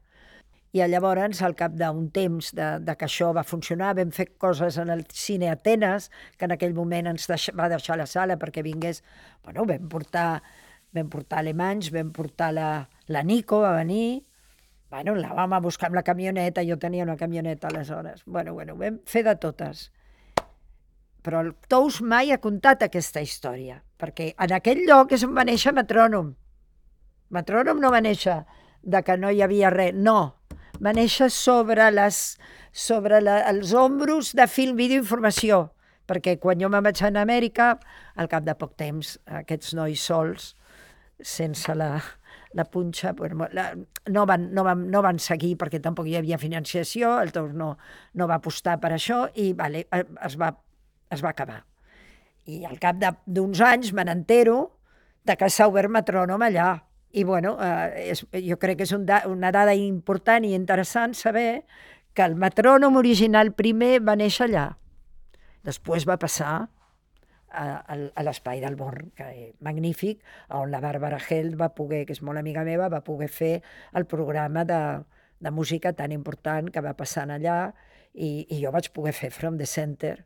[0.74, 4.74] I llavors, al cap d'un temps de, de que això va funcionar, vam fer coses
[4.82, 8.64] en el cine Atenes, que en aquell moment ens deix, va deixar la sala perquè
[8.66, 9.04] vingués...
[9.46, 10.42] Bueno, vam portar,
[10.90, 12.68] vam portar alemanys, vam portar la,
[13.06, 14.24] la Nico, va venir...
[14.90, 18.26] Bueno, la vam a buscar amb la camioneta, jo tenia una camioneta aleshores.
[18.26, 19.88] Bueno, bueno, vam fer de totes.
[21.22, 25.46] Però el Tous mai ha contat aquesta història, perquè en aquell lloc és on va
[25.46, 26.34] néixer Metrònom.
[27.30, 28.40] Metrònom no va néixer
[28.82, 30.34] de que no hi havia res, no,
[30.82, 32.20] va néixer sobre, les,
[32.72, 35.68] sobre la, els ombros de film, vídeo, informació,
[36.08, 37.70] perquè quan jo me'n vaig anar a Amèrica,
[38.16, 40.52] al cap de poc temps, aquests nois sols,
[41.24, 41.98] sense la,
[42.54, 43.70] la punxa, bueno, la,
[44.08, 47.74] no, van, no, van, no van seguir perquè tampoc hi havia financiació, el Tous no,
[48.14, 50.52] no va apostar per això i vale, es, va,
[51.10, 51.62] es va acabar.
[52.46, 54.58] I al cap d'uns anys me n'entero
[55.24, 56.74] de que s'ha obert metrònom allà,
[57.14, 61.14] i bueno, eh, és, jo crec que és un da, una dada important i interessant
[61.14, 61.62] saber
[62.14, 64.64] que el metrònom original primer va néixer allà.
[65.66, 66.54] Després va passar
[67.54, 70.22] a, a, a l'Espai del Born, que és magnífic,
[70.58, 73.54] on la Bàrbara Held va poder, que és molt amiga meva, va poder fer
[73.94, 74.82] el programa de,
[75.38, 77.58] de música tan important que va passant allà
[78.14, 80.16] i, i jo vaig poder fer From the Center,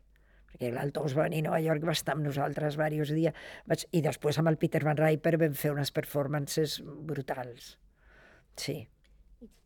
[0.49, 3.35] perquè l'Altous va venir a Nova York, va estar amb nosaltres diversos dies,
[3.69, 7.77] vaig, i després amb el Peter Van Riper vam fer unes performances brutals.
[8.59, 8.81] Sí.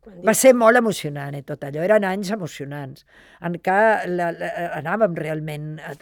[0.04, 1.84] Va ser molt emocionant, eh, tot allò.
[1.86, 3.06] Eren anys emocionants,
[3.42, 3.78] en què
[4.12, 5.94] la, la, anàvem realment a,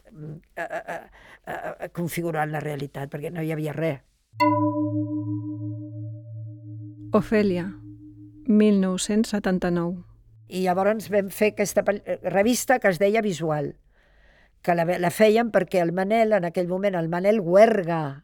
[0.57, 4.01] a, a, a, a configurant la realitat, perquè no hi havia res.
[7.13, 7.67] Ofèlia,
[8.47, 10.01] 1979.
[10.51, 11.83] I llavors vam fer aquesta
[12.23, 13.73] revista que es deia Visual,
[14.61, 18.23] que la, la feien perquè el Manel, en aquell moment, el Manel Huerga,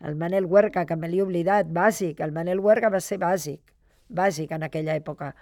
[0.00, 3.60] el Manel Huerga, que me l'he oblidat, bàsic, el Manel Huerga va ser bàsic,
[4.08, 5.34] bàsic en aquella època.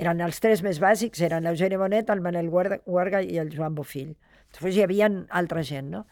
[0.00, 4.14] Eren els tres més bàsics, eren l'Eugeni Bonet, el Manel Huerga i el Joan Bofill.
[4.50, 6.04] Després hi havia altra gent, no?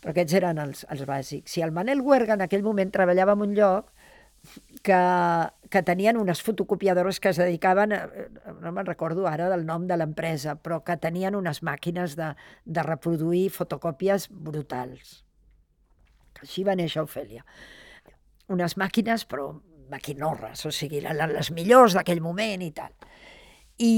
[0.00, 1.52] Però aquests eren els, els bàsics.
[1.52, 3.92] Si el Manel Huerga en aquell moment treballava en un lloc
[4.86, 5.00] que,
[5.70, 7.94] que tenien unes fotocopiadores que es dedicaven,
[8.62, 12.32] no me'n recordo ara del nom de l'empresa, però que tenien unes màquines de,
[12.64, 15.22] de reproduir fotocòpies brutals.
[16.42, 17.44] Així va néixer Ofèlia.
[18.52, 19.50] Unes màquines, però
[19.90, 22.92] maquinorres, o sigui, les millors d'aquell moment i tal.
[23.82, 23.92] I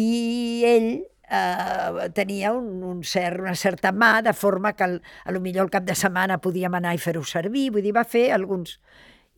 [0.68, 0.90] ell
[1.30, 5.68] eh, tenia un, un cert, una certa mà, de forma que el, a lo millor
[5.68, 8.78] el cap de setmana podíem anar i fer-ho servir, vull dir, va fer alguns,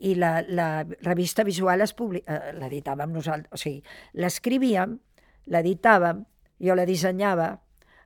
[0.01, 0.69] i la, la
[1.05, 3.83] revista visual eh, l'editàvem nosaltres, o sigui,
[4.17, 4.97] l'escrivíem,
[5.53, 6.25] l'editàvem,
[6.61, 7.51] jo la dissenyava,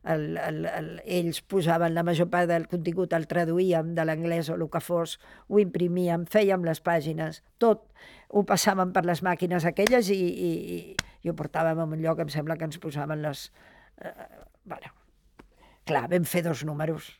[0.04, 4.58] el, el, el, ells posaven la major part del contingut, el traduïem de l'anglès o
[4.58, 5.16] el que fos,
[5.48, 7.86] ho imprimíem, fèiem les pàgines, tot
[8.28, 10.52] ho passàvem per les màquines aquelles i, i,
[11.22, 13.48] i, ho portàvem a un lloc, em sembla que ens posaven les...
[14.02, 14.14] Eh,
[14.68, 14.92] bueno,
[15.88, 17.14] clar, vam fer dos números,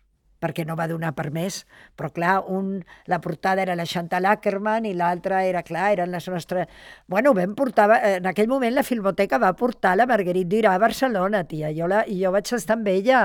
[0.45, 1.63] perquè no va donar per més,
[1.97, 2.77] però clar, un,
[3.09, 6.69] la portada era la Chantal Ackerman i l'altra era, clar, eren les nostres...
[7.09, 11.45] Bueno, vam portar, en aquell moment la Filmoteca va portar la Marguerite Duras a Barcelona,
[11.49, 13.23] tia, jo, la, jo vaig estar amb ella,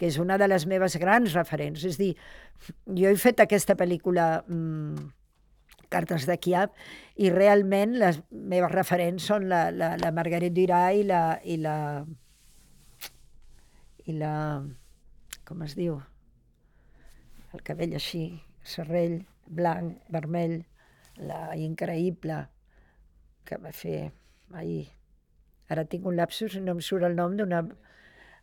[0.00, 1.84] que és una de les meves grans referents.
[1.84, 2.14] És dir,
[2.96, 5.10] jo he fet aquesta pel·lícula mmm,
[5.90, 6.72] Cartes de Kiab
[7.18, 11.76] i realment les meves referents són la, la, la Marguerite Duras i la, i la
[14.06, 14.34] i la
[15.46, 15.98] com es diu
[17.54, 18.24] el cabell així,
[18.62, 20.60] serrell, blanc, vermell,
[21.20, 22.38] la increïble
[23.44, 24.10] que va fer
[24.54, 24.86] ahir.
[25.70, 27.62] Ara tinc un lapsus i no em surt el nom d'una...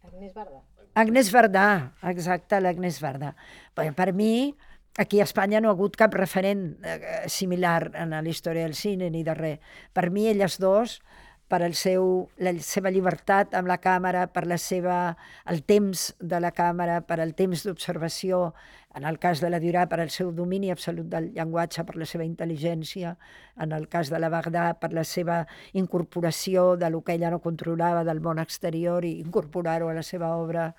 [0.07, 0.61] Agnès Verdà.
[0.97, 1.67] Agnès Verdà,
[2.09, 3.33] exacte, l'Agnès Verdà.
[3.75, 4.53] Per, per mi,
[4.97, 9.11] aquí a Espanya no ha hagut cap referent eh, similar en la història del cine
[9.13, 9.73] ni de res.
[9.93, 10.99] Per mi, elles dos
[11.47, 14.97] per el seu, la seva llibertat amb la càmera, per la seva,
[15.47, 18.51] el temps de la càmera, per el temps d'observació,
[18.97, 22.07] en el cas de la Durà, per el seu domini absolut del llenguatge, per la
[22.09, 23.15] seva intel·ligència,
[23.63, 27.43] en el cas de la Bagdà, per la seva incorporació de lo que ella no
[27.43, 30.71] controlava del món exterior i incorporar-ho a la seva obra,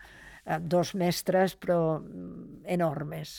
[0.45, 3.39] eh, dos mestres, però mm, enormes.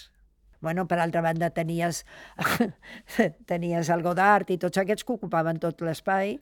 [0.62, 2.06] Bueno, per altra banda, tenies,
[3.52, 6.40] tenies el Godard i tots aquests que ocupaven tot l'espai,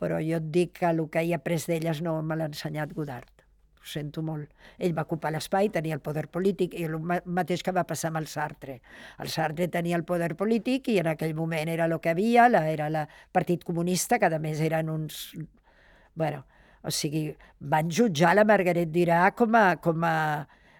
[0.00, 3.32] però jo et dic que el que he après d'elles no me l'ha ensenyat Godard.
[3.80, 4.50] Ho sento molt.
[4.82, 8.20] Ell va ocupar l'espai, tenia el poder polític, i el mateix que va passar amb
[8.22, 8.80] el Sartre.
[9.22, 12.66] El Sartre tenia el poder polític i en aquell moment era el que havia, la,
[12.70, 12.98] era el
[13.32, 15.30] Partit Comunista, que a més eren uns...
[16.14, 16.44] bueno,
[16.82, 17.28] o sigui,
[17.60, 20.16] van jutjar la Margaret Dirà com a, com a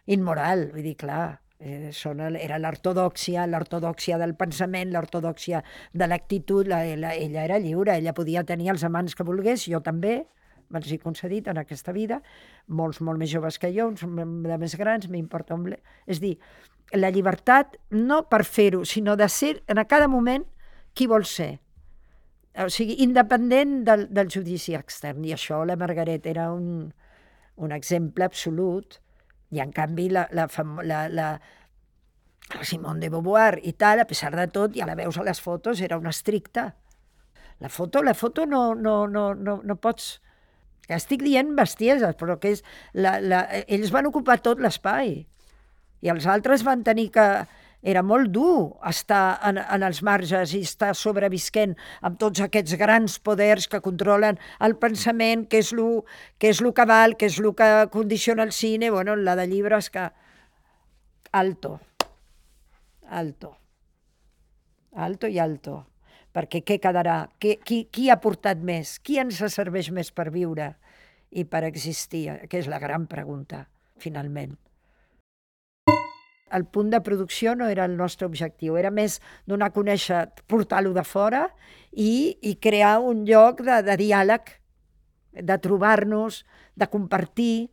[0.06, 6.82] immoral, vull dir, clar, Eh, són, era l'ortodòxia, l'ortodòxia del pensament, l'ortodòxia de l'actitud, la,
[7.00, 10.18] la, ella era lliure, ella podia tenir els amants que volgués, jo també,
[10.68, 12.20] me'ls he concedit en aquesta vida,
[12.68, 15.70] molts molt més joves que jo, uns de més grans, m'importa un.
[16.04, 16.34] És dir,
[16.92, 20.44] la llibertat no per fer-ho, sinó de ser en a cada moment
[20.92, 21.56] qui vol ser.
[22.56, 25.24] O sigui, independent del, del judici extern.
[25.24, 26.92] I això la Margaret era un,
[27.56, 29.00] un exemple absolut
[29.50, 30.48] i en canvi la, la,
[30.82, 31.28] la, la,
[32.54, 35.40] la Simone de Beauvoir i tal, a pesar de tot, ja la veus a les
[35.40, 36.72] fotos, era una estricta.
[37.58, 40.16] La foto, la foto no, no, no, no, no pots...
[40.86, 42.60] Estic dient bestieses, però que és...
[42.94, 45.16] La, la, ells van ocupar tot l'espai.
[46.04, 47.26] I els altres van tenir que
[47.82, 53.18] era molt dur estar en, en els marges i estar sobrevisquent amb tots aquests grans
[53.20, 56.04] poders que controlen el pensament, què és lo,
[56.40, 59.46] què és lo que val, què és lo que condiciona el cine, bueno, la de
[59.46, 60.08] llibres que...
[61.32, 61.78] Alto.
[63.08, 63.56] Alto.
[64.96, 65.84] Alto i alto.
[66.32, 67.26] Perquè què quedarà?
[67.40, 68.98] Qui, qui, qui ha portat més?
[69.00, 70.74] Qui ens serveix més per viure
[71.30, 72.28] i per existir?
[72.48, 73.66] Que és la gran pregunta,
[74.00, 74.56] finalment
[76.52, 80.94] el punt de producció no era el nostre objectiu, era més donar a conèixer, portar-lo
[80.94, 81.46] de fora
[81.92, 84.52] i, i crear un lloc de, de diàleg,
[85.36, 86.44] de trobar-nos,
[86.76, 87.68] de compartir.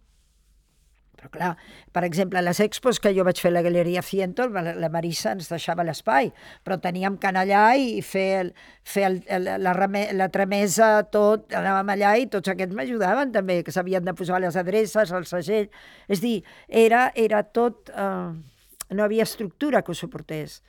[1.14, 1.52] Però clar,
[1.96, 5.48] per exemple, les expos que jo vaig fer a la Galeria Ciento, la, Marissa ens
[5.52, 6.34] deixava l'espai,
[6.66, 8.50] però teníem que anar allà i fer,
[8.84, 13.62] fer el, el, la, reme, la tramesa, tot, anàvem allà i tots aquests m'ajudaven també,
[13.64, 15.70] que s'havien de posar les adreces, el segell...
[16.10, 17.94] És dir, era, era tot...
[17.94, 18.53] Eh,
[18.94, 20.62] no havia estructura que ho suportés,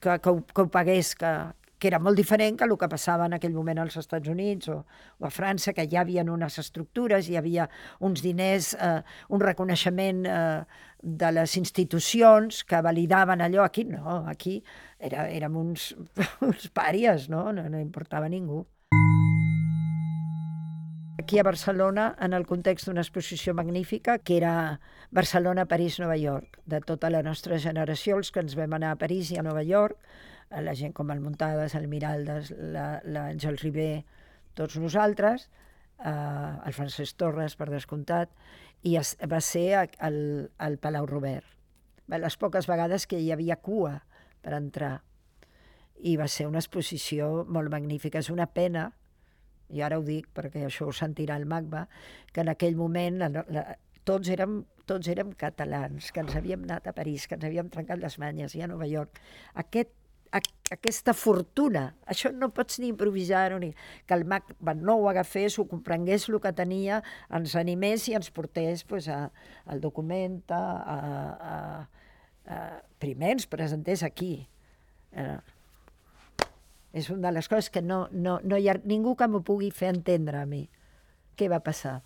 [0.00, 1.32] que, que, ho, que ho pagués, que,
[1.78, 4.80] que era molt diferent que el que passava en aquell moment als Estats Units o,
[5.18, 7.68] o a França, que ja havia unes estructures, hi havia
[8.00, 10.64] uns diners, eh, un reconeixement eh,
[11.02, 13.62] de les institucions que validaven allò.
[13.64, 14.58] Aquí no, aquí
[14.98, 15.92] era, érem uns,
[16.48, 17.52] uns pàries, no?
[17.52, 17.68] no?
[17.70, 18.64] No importava ningú
[21.18, 26.60] aquí a Barcelona en el context d'una exposició magnífica que era Barcelona, París, Nova York,
[26.64, 29.64] de tota la nostra generació, els que ens vam anar a París i a Nova
[29.66, 29.98] York,
[30.48, 34.04] la gent com el Muntades, el Miraldes, l'Àngel Ribé,
[34.54, 35.48] tots nosaltres,
[35.98, 38.30] eh, el Francesc Torres, per descomptat,
[38.86, 40.20] i es, va ser al,
[40.56, 41.50] al Palau Robert.
[42.08, 43.98] Les poques vegades que hi havia cua
[44.40, 45.02] per entrar.
[45.98, 48.22] I va ser una exposició molt magnífica.
[48.22, 48.92] És una pena
[49.70, 51.84] i ara ho dic perquè això ho sentirà el MACBA,
[52.32, 53.64] que en aquell moment la, la,
[54.08, 58.00] tots érem tots érem catalans, que ens havíem anat a París, que ens havíem trencat
[58.00, 59.20] les manyes i a Nova York.
[59.60, 59.90] Aquest,
[60.32, 60.40] a,
[60.72, 61.84] aquesta fortuna.
[62.08, 63.72] Això no pots ni improvisar-ho, ni
[64.06, 64.48] que el mag
[64.80, 67.02] no ho agafés, ho comprengués el que tenia,
[67.34, 69.26] ens animés i ens portés pues, a,
[69.66, 70.62] al document, a,
[70.96, 70.98] a,
[72.56, 72.58] a,
[72.98, 74.48] primer ens presentés aquí.
[75.12, 75.36] Eh,
[76.98, 79.70] és una de les coses que no, no, no hi ha ningú que m'ho pugui
[79.74, 80.64] fer entendre a mi.
[81.38, 82.00] Què va passar?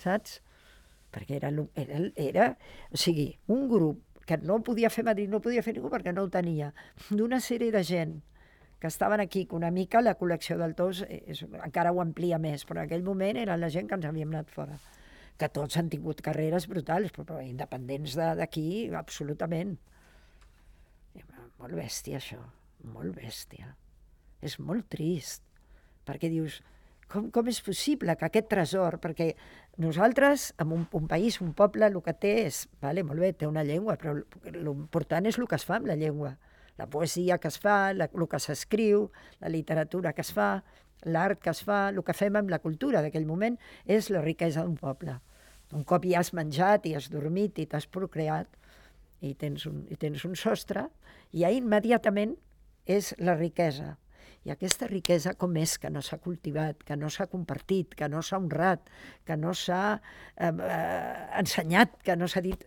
[0.00, 0.38] Saps?
[1.10, 2.48] Perquè era, era, era
[2.90, 6.24] o sigui, un grup que no podia fer Madrid, no podia fer ningú perquè no
[6.24, 6.70] ho tenia,
[7.10, 8.20] d'una sèrie de gent
[8.80, 12.62] que estaven aquí, que una mica la col·lecció del Tos és, encara ho amplia més,
[12.64, 14.78] però en aquell moment eren la gent que ens havíem anat fora
[15.40, 18.66] que tots han tingut carreres brutals, però independents d'aquí,
[18.96, 19.76] absolutament.
[21.60, 22.40] Molt bèstia, això.
[22.92, 23.74] Molt bèstia.
[24.40, 25.42] És molt trist,
[26.08, 26.60] perquè dius,
[27.10, 29.32] com, com és possible que aquest tresor, perquè
[29.82, 33.48] nosaltres, en un, un país, un poble, el que té és, vale, molt bé, té
[33.50, 34.14] una llengua, però
[34.54, 36.36] l'important és el que es fa amb la llengua.
[36.80, 39.10] La poesia que es fa, la, el que s'escriu,
[39.42, 40.62] la literatura que es fa,
[41.04, 44.64] l'art que es fa, el que fem amb la cultura d'aquell moment és la riquesa
[44.64, 45.18] d'un poble.
[45.76, 48.48] Un cop ja has menjat i has dormit i t'has procreat
[49.20, 50.86] i tens, un, i tens un sostre,
[51.36, 52.34] ja immediatament
[52.88, 53.94] és la riquesa.
[54.44, 58.22] I aquesta riquesa com és que no s'ha cultivat, que no s'ha compartit, que no
[58.24, 58.88] s'ha honrat,
[59.28, 62.64] que no s'ha eh, eh, ensenyat, que no s'ha dit...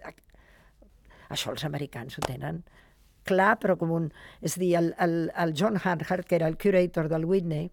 [1.33, 2.61] Això els americans ho tenen
[3.23, 4.09] clar, però com un...
[4.43, 7.71] És dir, el, el, el John Hanhart, que era el curator del Whitney,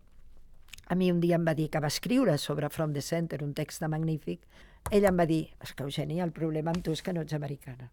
[0.91, 3.55] a mi un dia em va dir que va escriure sobre From the Center, un
[3.55, 4.43] text magnífic,
[4.91, 7.37] ell em va dir, és que Eugènia, el problema amb tu és que no ets
[7.37, 7.91] americana.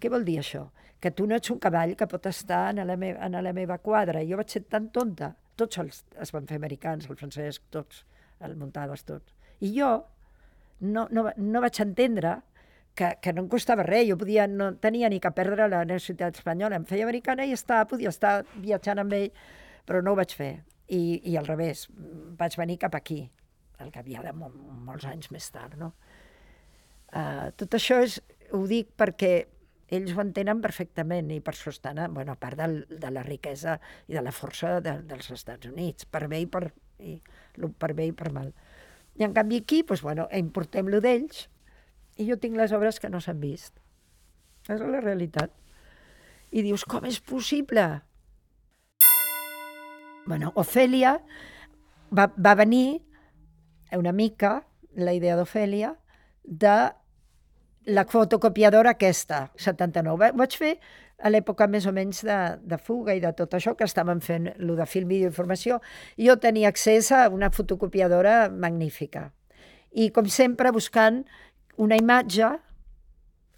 [0.00, 0.64] Què vol dir això?
[1.00, 3.78] Que tu no ets un cavall que pot estar en la, me en la meva
[3.78, 4.24] quadra.
[4.26, 8.04] Jo vaig ser tan tonta tots els, es van fer americans, el francès, tots,
[8.44, 9.36] el Montades, tots.
[9.60, 9.90] I jo
[10.80, 12.38] no, no, no vaig entendre
[12.96, 16.40] que, que no em costava res, jo podia, no tenia ni que perdre la Universitat
[16.40, 19.28] Espanyola, em feia americana i està, podia estar viatjant amb ell,
[19.88, 20.54] però no ho vaig fer.
[20.90, 21.84] I, i al revés,
[22.38, 23.22] vaig venir cap aquí,
[23.78, 24.56] el que havia de mol,
[24.88, 25.92] molts anys més tard, no?
[27.10, 28.18] Uh, tot això és,
[28.54, 29.32] ho dic perquè
[29.90, 33.78] ells ho entenen perfectament i per això estan, bueno, a part del, de la riquesa
[34.08, 36.68] i de la força de, dels Estats Units, per bé i per,
[37.02, 37.16] i,
[37.78, 38.52] per bé i per mal.
[39.18, 41.48] I en canvi aquí, doncs, bueno, importem lo d'ells
[42.20, 43.74] i jo tinc les obres que no s'han vist.
[44.68, 45.52] És la realitat.
[46.50, 47.84] I dius, com és possible?
[50.26, 51.16] Bueno, Ofèlia
[52.14, 53.00] va, va venir
[53.96, 54.60] una mica,
[54.94, 55.94] la idea d'Ofèlia,
[56.44, 56.76] de
[57.86, 60.32] la fotocopiadora aquesta, 79.
[60.36, 60.74] Vaig fer
[61.20, 64.48] a l'època més o menys de, de fuga i de tot això, que estàvem fent
[64.52, 65.80] el de film, vídeo, informació,
[66.16, 69.30] i jo tenia accés a una fotocopiadora magnífica.
[69.92, 71.24] I, com sempre, buscant
[71.80, 72.50] una imatge,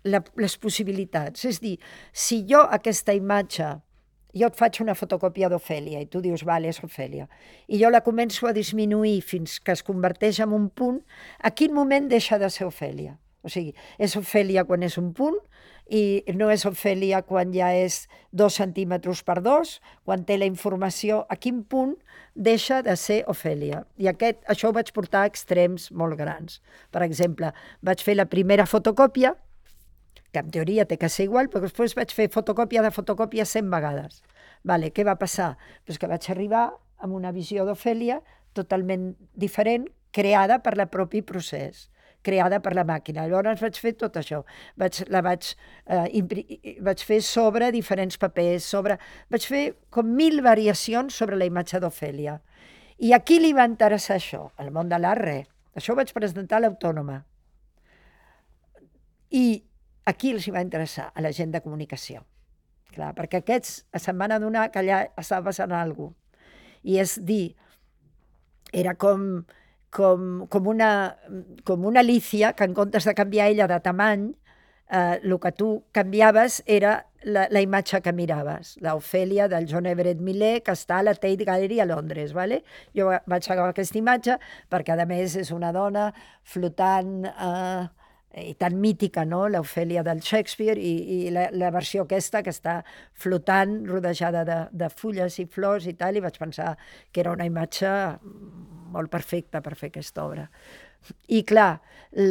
[0.05, 1.45] la, les possibilitats.
[1.47, 1.77] És dir,
[2.13, 3.77] si jo aquesta imatge
[4.33, 7.27] jo et faig una fotocòpia d'Ofèlia i tu dius, vale, és Ofèlia,
[7.69, 11.03] i jo la començo a disminuir fins que es converteix en un punt,
[11.39, 13.19] a quin moment deixa de ser Ofèlia?
[13.43, 15.39] O sigui, és Ofèlia quan és un punt
[15.91, 21.25] i no és Ofèlia quan ja és dos centímetres per dos, quan té la informació,
[21.29, 21.97] a quin punt
[22.35, 23.83] deixa de ser Ofèlia.
[23.99, 26.61] I aquest, això ho vaig portar a extrems molt grans.
[26.95, 27.51] Per exemple,
[27.83, 29.35] vaig fer la primera fotocòpia,
[30.33, 33.69] que en teoria té que ser igual, però després vaig fer fotocòpia de fotocòpia 100
[33.75, 34.23] vegades.
[34.65, 35.57] Vale, què va passar?
[35.85, 36.71] Pues que vaig arribar
[37.03, 38.23] amb una visió d'Ofèlia
[38.55, 41.89] totalment diferent, creada per la propi procés
[42.23, 43.27] creada per la màquina.
[43.29, 44.43] Llavors vaig fer tot això.
[44.79, 45.53] Vaig, la vaig,
[45.87, 46.23] eh,
[46.81, 48.99] vaig fer sobre diferents papers, sobre...
[49.31, 52.39] vaig fer com mil variacions sobre la imatge d'Ofèlia.
[53.03, 54.47] I a qui li va interessar això?
[54.63, 55.49] Al món de l'art, res.
[55.75, 57.23] Això ho vaig presentar a l'Autònoma.
[59.33, 59.47] I
[60.05, 61.11] a qui els va interessar?
[61.15, 62.23] A la gent de comunicació.
[62.93, 66.19] Clar, perquè aquests se'n van adonar que allà estava passant alguna cosa.
[66.83, 67.55] I és dir,
[68.75, 69.45] era com
[69.93, 71.19] com, com, una,
[71.69, 74.31] com una Alicia que en comptes de canviar ella de tamany,
[74.91, 80.21] eh, el que tu canviaves era la, la imatge que miraves, l'Ofèlia del John Everett
[80.21, 82.33] Millet, que està a la Tate Gallery a Londres.
[82.35, 82.63] Vale?
[82.97, 84.39] Jo vaig agafar aquesta imatge
[84.73, 86.11] perquè, a més, és una dona
[86.43, 87.85] flotant eh,
[88.41, 92.79] i tan mítica, no?, l'Ofèlia del Shakespeare, i, i la, la versió aquesta que està
[93.13, 96.73] flotant, rodejada de, de fulles i flors i tal, i vaig pensar
[97.13, 97.93] que era una imatge
[98.93, 100.49] molt perfecta per fer aquesta obra.
[101.35, 101.81] I clar,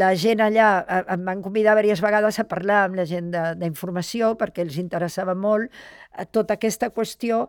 [0.01, 4.35] la gent allà eh, em van convidar diverses vegades a parlar amb la gent d'informació
[4.39, 7.47] perquè els interessava molt eh, tota aquesta qüestió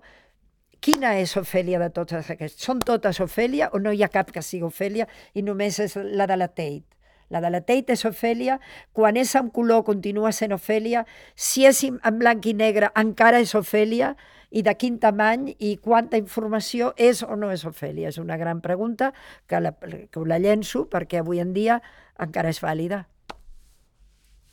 [0.82, 2.58] quina és Ofèlia de totes aquestes?
[2.64, 5.06] Són totes Ofèlia o no hi ha cap que sigui Ofèlia
[5.38, 7.01] i només és la de la Tate?
[7.32, 8.58] La de la Tate és Ofèlia,
[8.92, 13.54] quan és en color continua sent Ofèlia, si és en blanc i negre encara és
[13.56, 14.12] Ofèlia,
[14.52, 18.10] i de quin tamany i quanta informació és o no és Ofèlia.
[18.12, 19.12] És una gran pregunta
[19.48, 21.80] que la, que la llenço perquè avui en dia
[22.20, 23.06] encara és vàlida.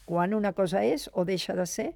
[0.08, 1.92] Quan una cosa és o deixa de ser,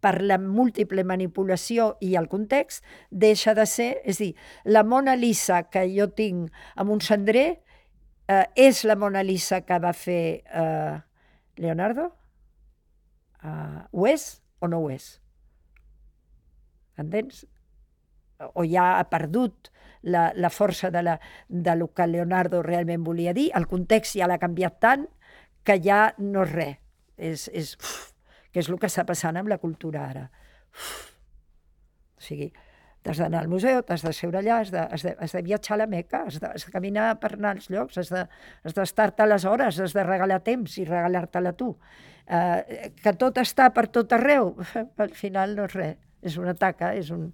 [0.00, 3.88] per la múltiple manipulació i el context, deixa de ser...
[4.04, 7.48] És dir, la Mona Lisa que jo tinc amb un cendrer
[8.28, 10.94] eh, és la Mona Lisa que va fer eh,
[11.58, 12.10] Leonardo?
[13.38, 14.24] Uh, ho és
[14.58, 15.20] o no ho és?
[16.98, 17.44] Entens?
[18.58, 19.70] O ja ha perdut
[20.02, 21.14] la, la força de, la,
[21.48, 25.06] de lo que Leonardo realment volia dir, el context ja l'ha canviat tant
[25.66, 26.76] que ja no és res.
[27.18, 28.12] És, és, uf,
[28.54, 30.28] que és el que està passant amb la cultura ara.
[30.74, 30.90] Uf.
[32.18, 32.52] O sigui,
[33.08, 35.78] t'has d'anar al museu, t'has de seure allà, has de, has, de, has de viatjar
[35.78, 39.24] a la Meca, has de, has de caminar per anar als llocs, has d'estar-te de,
[39.24, 41.70] a les hores, has de regalar temps i regalar-te-la tu.
[42.28, 44.52] Uh, que tot està per tot arreu,
[45.06, 47.30] al final no és res, és una taca, és un...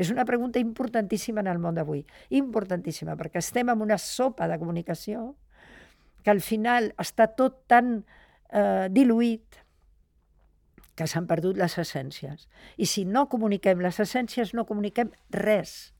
[0.00, 2.04] És una pregunta importantíssima en el món d'avui,
[2.38, 5.34] importantíssima, perquè estem en una sopa de comunicació
[6.22, 9.59] que al final està tot tan eh, diluït,
[11.00, 12.44] que s'han perdut les essències.
[12.76, 15.94] I si no comuniquem les essències, no comuniquem res.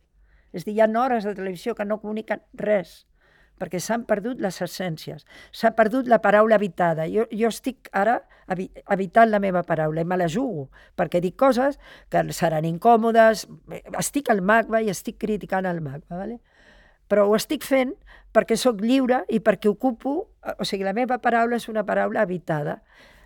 [0.52, 3.06] És dir, hi ha hores de televisió que no comuniquen res,
[3.56, 5.24] perquè s'han perdut les essències.
[5.56, 7.06] S'ha perdut la paraula habitada.
[7.08, 8.18] Jo, jo estic ara
[8.92, 10.68] habitant la meva paraula i me la jugo,
[11.00, 11.80] perquè dic coses
[12.12, 13.46] que seran incòmodes.
[13.96, 16.40] Estic al MACBA i estic criticant el MACBA, ¿vale?
[17.10, 17.96] però ho estic fent
[18.30, 20.12] perquè sóc lliure i perquè ocupo...
[20.62, 22.78] O sigui, la meva paraula és una paraula habitada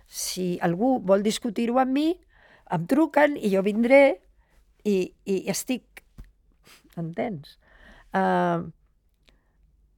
[0.07, 2.07] si algú vol discutir-ho amb mi,
[2.71, 4.21] em truquen i jo vindré
[4.85, 6.03] i, i estic...
[6.95, 7.57] Entens?
[8.15, 8.71] Uh,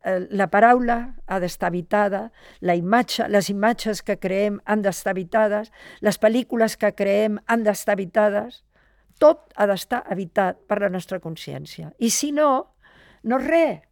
[0.08, 0.98] la paraula
[1.28, 2.30] ha d'estar habitada,
[2.62, 7.98] la imatge, les imatges que creem han d'estar habitades, les pel·lícules que creem han d'estar
[7.98, 8.64] habitades,
[9.20, 11.92] tot ha d'estar habitat per la nostra consciència.
[12.00, 12.52] I si no,
[13.24, 13.84] no és res.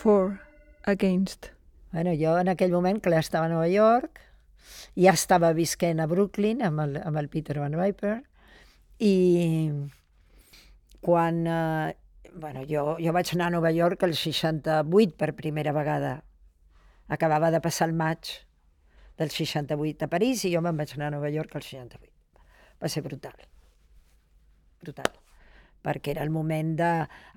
[0.00, 0.40] For,
[0.84, 1.50] against.
[1.92, 4.22] Bueno, jo en aquell moment, clar, estava a Nova York,
[4.96, 8.14] ja estava visquent a Brooklyn amb el, amb el Peter Van Riper,
[8.96, 9.12] i
[11.04, 11.44] quan...
[11.44, 11.92] Eh,
[12.32, 16.16] bueno, jo, jo vaig anar a Nova York el 68 per primera vegada.
[17.12, 18.38] Acabava de passar el maig
[19.20, 22.46] del 68 a París i jo me'n vaig anar a Nova York el 68.
[22.80, 23.36] Va ser brutal.
[24.80, 25.18] Brutal
[25.84, 26.90] perquè era el moment de...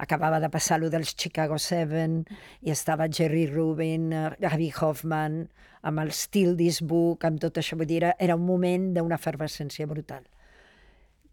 [0.04, 2.22] Acabava de passar lo dels Chicago Seven
[2.62, 5.44] i estava Jerry Rubin, Abby Hoffman,
[5.84, 7.78] amb el Still This Book, amb tot això.
[7.80, 10.24] Vull dir, era, era un moment d'una efervescència brutal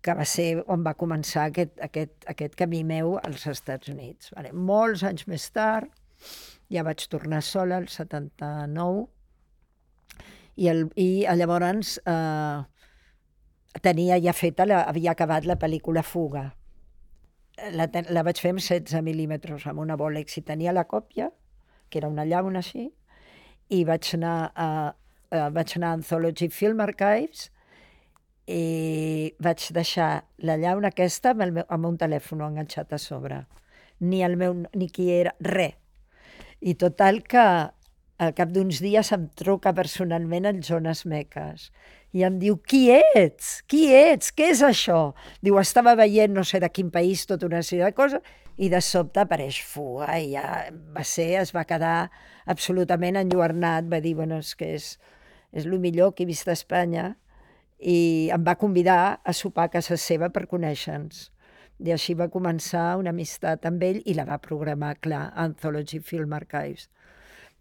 [0.00, 4.32] que va ser on va començar aquest, aquest, aquest camí meu als Estats Units.
[4.36, 4.52] Vale.
[4.56, 5.90] Molts anys més tard,
[6.72, 9.04] ja vaig tornar sola, al 79,
[10.56, 12.60] i, el, i llavors eh,
[13.84, 16.48] tenia ja feta, la, havia acabat la pel·lícula Fuga,
[17.74, 21.30] la, la vaig fer amb 16 mil·límetres, amb una Bolex, i tenia la còpia,
[21.90, 22.88] que era una llauna així,
[23.70, 24.68] i vaig anar a,
[25.30, 27.48] a, vaig anar a Anthology Film Archives
[28.50, 30.10] i vaig deixar
[30.42, 33.44] la llauna aquesta amb, el meu, amb un telèfon enganxat a sobre.
[34.00, 35.76] Ni el meu, ni qui era, res.
[36.60, 37.44] I total que
[38.20, 41.70] al cap d'uns dies em truca personalment el Jonas Meques
[42.12, 43.60] i em diu, qui ets?
[43.70, 44.32] Qui ets?
[44.34, 45.12] Què és això?
[45.44, 48.80] Diu, estava veient no sé de quin país tota una sèrie de coses i de
[48.84, 50.44] sobte apareix Fuga i ja
[50.96, 52.10] va ser, es va quedar
[52.50, 54.92] absolutament enlluernat, va dir, bueno, és que és,
[55.52, 57.12] és el millor que he vist a Espanya
[57.80, 61.30] i em va convidar a sopar a casa seva per conèixer-nos.
[61.80, 66.34] I així va començar una amistat amb ell i la va programar, clar, Anthology Film
[66.36, 66.90] Archives.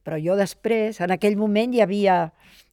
[0.03, 2.19] Però jo després, en aquell moment hi havia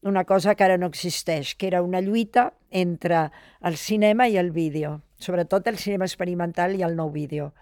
[0.06, 3.30] una cosa que ara no existeix, que era una lluita entre
[3.62, 7.52] el cinema i el vídeo, sobretot el cinema experimental i el nou vídeo.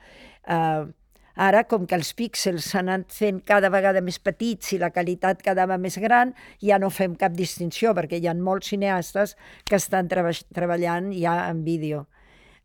[0.45, 0.93] Uh,
[1.35, 5.41] Ara, com que els píxels s'han anat fent cada vegada més petits i la qualitat
[5.43, 6.31] quedava més gran,
[6.63, 9.35] ja no fem cap distinció, perquè hi ha molts cineastes
[9.67, 12.05] que estan treba treballant ja en vídeo.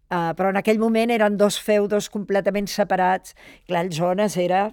[0.10, 3.34] Uh, però en aquell moment eren dos feudos completament separats.
[3.66, 4.68] Clar, el Jones era,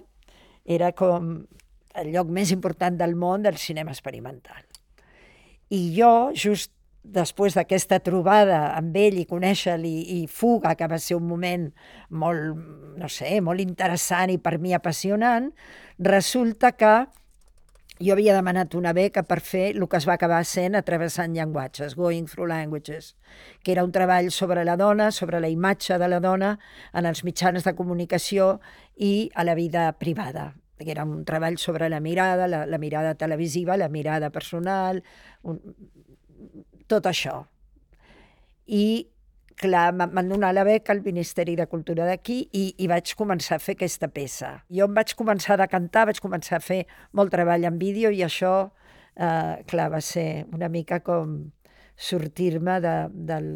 [0.64, 1.46] era com
[1.96, 4.62] el lloc més important del món del cinema experimental.
[5.70, 6.72] I jo, just
[7.06, 11.68] després d'aquesta trobada amb ell i conèixer-lo i, Fuga, que va ser un moment
[12.10, 12.56] molt,
[12.98, 15.52] no sé, molt interessant i per mi apassionant,
[15.98, 16.94] resulta que
[17.96, 21.94] jo havia demanat una beca per fer el que es va acabar sent Atravessant llenguatges,
[21.96, 23.14] Going Through Languages,
[23.62, 26.58] que era un treball sobre la dona, sobre la imatge de la dona
[26.92, 28.58] en els mitjans de comunicació
[28.96, 33.14] i a la vida privada que era un treball sobre la mirada, la, la mirada
[33.14, 35.02] televisiva, la mirada personal,
[35.42, 35.60] un,
[36.86, 37.40] tot això.
[38.66, 39.06] I,
[39.58, 43.56] clar, em van donar la beca al Ministeri de Cultura d'aquí i, i vaig començar
[43.56, 44.52] a fer aquesta peça.
[44.72, 48.22] Jo em vaig començar a cantar, vaig començar a fer molt treball en vídeo i
[48.26, 48.54] això,
[49.16, 51.38] eh, clar, va ser una mica com
[51.96, 52.96] sortir-me de,
[53.30, 53.50] del,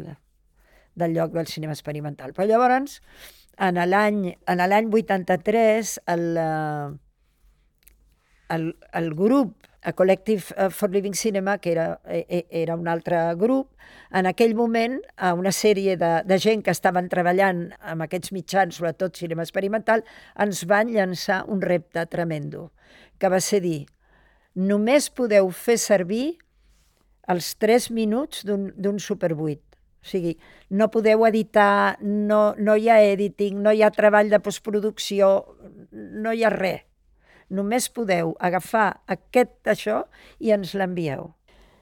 [0.95, 2.33] del lloc del cinema experimental.
[2.33, 2.99] Però llavors,
[3.61, 7.10] en l'any 83, el, eh,
[8.51, 12.87] el, el grup a Collective eh, for Living Cinema, que era, e, e, era un
[12.87, 13.71] altre grup,
[14.11, 18.77] en aquell moment, a una sèrie de, de gent que estaven treballant amb aquests mitjans,
[18.77, 20.05] sobretot cinema experimental,
[20.37, 22.69] ens van llançar un repte tremendo,
[23.17, 23.87] que va ser dir,
[24.53, 26.37] només podeu fer servir
[27.31, 29.57] els 3 minuts d'un Super 8.
[30.01, 30.35] O sigui,
[30.69, 35.33] no podeu editar, no, no hi ha editing, no hi ha treball de postproducció,
[35.91, 36.85] no hi ha res
[37.51, 40.01] només podeu agafar aquest això
[40.39, 41.29] i ens l'envieu.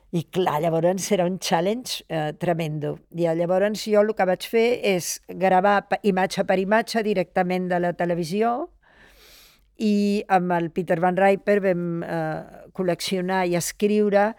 [0.09, 2.95] I clar, llavors era un challenge eh, tremendo.
[3.13, 7.93] I llavors jo el que vaig fer és gravar imatge per imatge directament de la
[7.93, 8.71] televisió
[9.79, 14.31] i amb el Peter Van Riper vam eh, col·leccionar i escriure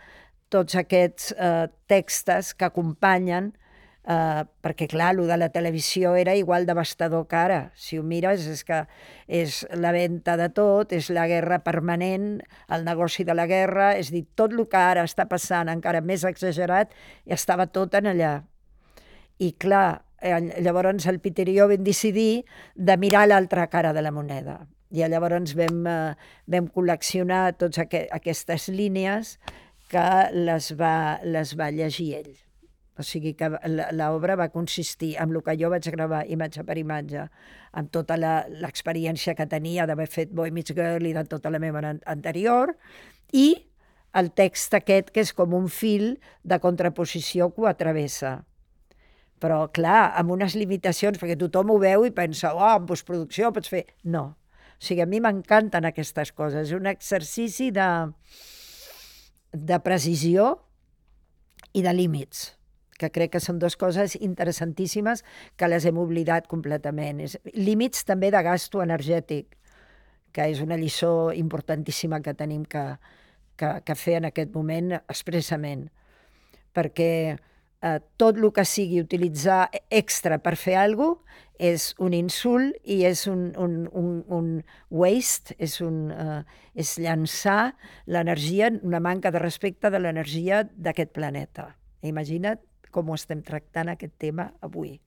[0.51, 3.53] tots aquests eh, textos que acompanyen
[4.01, 7.59] Uh, perquè, clar, el de la televisió era igual devastador que ara.
[7.77, 8.81] Si ho mires, és que
[9.29, 12.41] és la venda de tot, és la guerra permanent,
[12.73, 16.25] el negoci de la guerra, és dir, tot el que ara està passant, encara més
[16.25, 16.97] exagerat,
[17.29, 18.35] i estava tot en allà.
[19.39, 22.45] I, clar, eh, llavors el Peter i jo vam decidir
[22.75, 24.63] de mirar l'altra cara de la moneda.
[24.91, 29.37] I llavors vam, uh, vam col·leccionar totes aqu aquestes línies
[29.93, 32.50] que les va, les va llegir ell.
[33.01, 33.49] O sigui que
[33.97, 37.25] l'obra va consistir en el que jo vaig gravar imatge per imatge,
[37.81, 41.81] amb tota l'experiència que tenia d'haver fet Boy Meets Girl i de tota la meva
[41.89, 42.75] anterior,
[43.33, 43.55] i
[44.21, 48.41] el text aquest que és com un fil de contraposició que ho atravessa.
[49.41, 53.73] Però, clar, amb unes limitacions, perquè tothom ho veu i pensa, oh, en postproducció pots
[53.73, 53.87] fer...
[54.05, 54.27] No.
[54.77, 56.69] O sigui, a mi m'encanten aquestes coses.
[56.69, 57.89] És un exercici de,
[59.57, 60.53] de precisió
[61.73, 62.51] i de límits
[63.01, 65.25] que crec que són dues coses interessantíssimes
[65.57, 67.23] que les hem oblidat completament.
[67.25, 69.57] És, límits també de gasto energètic,
[70.37, 72.85] que és una lliçó importantíssima que tenim que,
[73.59, 75.89] que, que fer en aquest moment expressament,
[76.77, 82.79] perquè eh, tot el que sigui utilitzar extra per fer alguna cosa és un insult
[82.89, 84.49] i és un, un, un, un
[84.89, 86.41] waste, és, un, uh,
[86.73, 87.75] és llançar
[88.09, 91.75] l'energia, una manca de respecte de l'energia d'aquest planeta.
[92.01, 94.99] Imagina't com ho estem tractant aquest tema avui.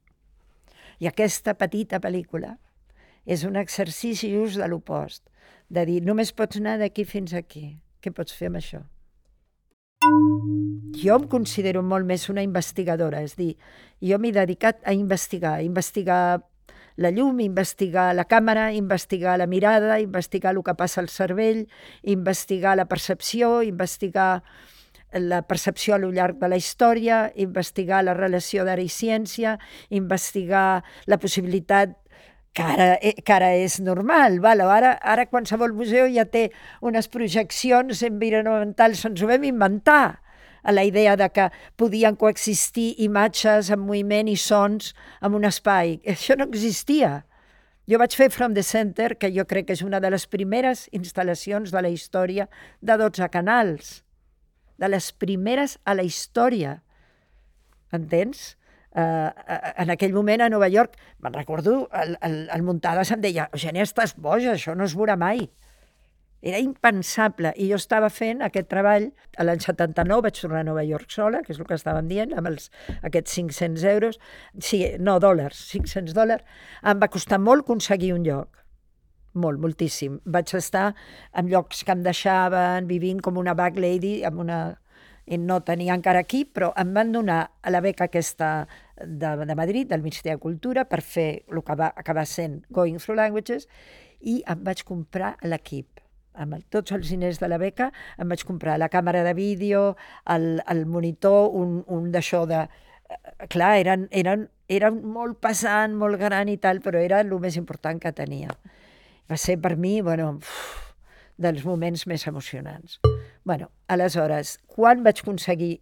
[1.00, 2.56] I aquesta petita pel·lícula
[3.26, 5.24] és un exercici just de l'opost,
[5.70, 7.78] de dir, només pots anar d'aquí fins aquí.
[8.04, 8.84] Què pots fer amb això?
[11.04, 13.54] Jo em considero molt més una investigadora, és dir,
[14.04, 16.44] jo m'he dedicat a investigar, a investigar
[16.96, 21.66] la llum, investigar la càmera, investigar la mirada, investigar el que passa al cervell,
[22.04, 24.44] investigar la percepció, investigar
[25.20, 29.58] la percepció a lo llarg de la història, investigar la relació d'ara i ciència,
[29.90, 31.98] investigar la possibilitat
[32.54, 34.40] que ara, eh, que ara és normal.
[34.40, 34.62] Val?
[34.62, 36.50] Ara, ara qualsevol museu ja té
[36.82, 40.20] unes projeccions environmentals, ens ho vam inventar
[40.64, 46.00] a la idea de que podien coexistir imatges en moviment i sons en un espai.
[46.08, 47.26] Això no existia.
[47.90, 50.88] Jo vaig fer From the Center, que jo crec que és una de les primeres
[50.96, 52.48] instal·lacions de la història
[52.80, 54.04] de 12 canals
[54.78, 56.82] de les primeres a la història.
[57.94, 58.54] Entens?
[58.94, 59.34] Uh,
[59.82, 63.86] en aquell moment a Nova York, me'n recordo, el, el, el Muntades em deia Eugènia,
[63.88, 65.48] estàs boja, això no es veurà mai.
[66.44, 67.54] Era impensable.
[67.58, 69.08] I jo estava fent aquest treball,
[69.40, 72.36] a l'any 79 vaig tornar a Nova York sola, que és el que estàvem dient,
[72.38, 72.68] amb els,
[73.02, 74.20] aquests 500 euros,
[74.60, 76.60] sí, no, dòlars, 500 dòlars.
[76.84, 78.63] Em va costar molt aconseguir un lloc
[79.34, 80.20] molt, moltíssim.
[80.26, 80.94] Vaig estar
[81.38, 84.62] en llocs que em deixaven, vivint com una back lady, amb una...
[85.24, 88.68] I no tenia encara aquí, però em van donar a la beca aquesta
[89.00, 93.00] de, de Madrid, del Ministeri de Cultura, per fer el que va acabar sent Going
[93.00, 93.70] Through Languages,
[94.20, 96.04] i em vaig comprar l'equip
[96.34, 99.94] amb el, tots els diners de la beca, em vaig comprar la càmera de vídeo,
[100.28, 102.66] el, el monitor, un, un d'això de...
[103.08, 107.56] Eh, clar, eren, eren, eren molt pesant, molt gran i tal, però era el més
[107.60, 108.52] important que tenia
[109.30, 110.94] va ser per mi, bueno, uf,
[111.38, 113.00] dels moments més emocionants.
[113.44, 115.82] bueno, aleshores, quan vaig aconseguir...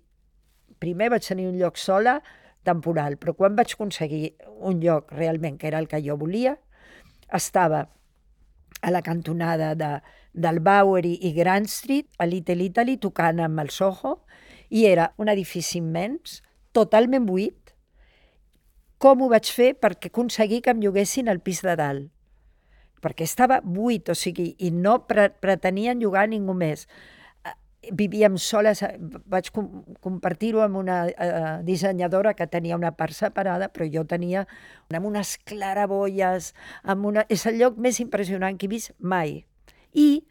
[0.81, 2.21] Primer vaig tenir un lloc sola,
[2.65, 4.35] temporal, però quan vaig aconseguir
[4.65, 6.55] un lloc realment que era el que jo volia,
[7.33, 7.87] estava
[8.81, 9.91] a la cantonada de,
[10.33, 14.21] del Bowery i Grand Street, a Little Italy, tocant amb el Soho,
[14.69, 16.39] i era un edifici immens,
[16.73, 17.75] totalment buit.
[19.01, 19.73] Com ho vaig fer?
[19.77, 22.09] Perquè aconseguir que em lloguessin al pis de dalt.
[23.01, 26.87] Perquè estava buit, o sigui, i no pre pretenien llogar ningú més
[27.89, 29.67] vivíem soles, eh, vaig com
[30.01, 34.45] compartir-ho amb una eh, dissenyadora que tenia una part separada, però jo tenia
[34.93, 37.25] amb unes claraboies, amb una...
[37.29, 39.41] és el lloc més impressionant que he vist mai.
[39.93, 40.23] I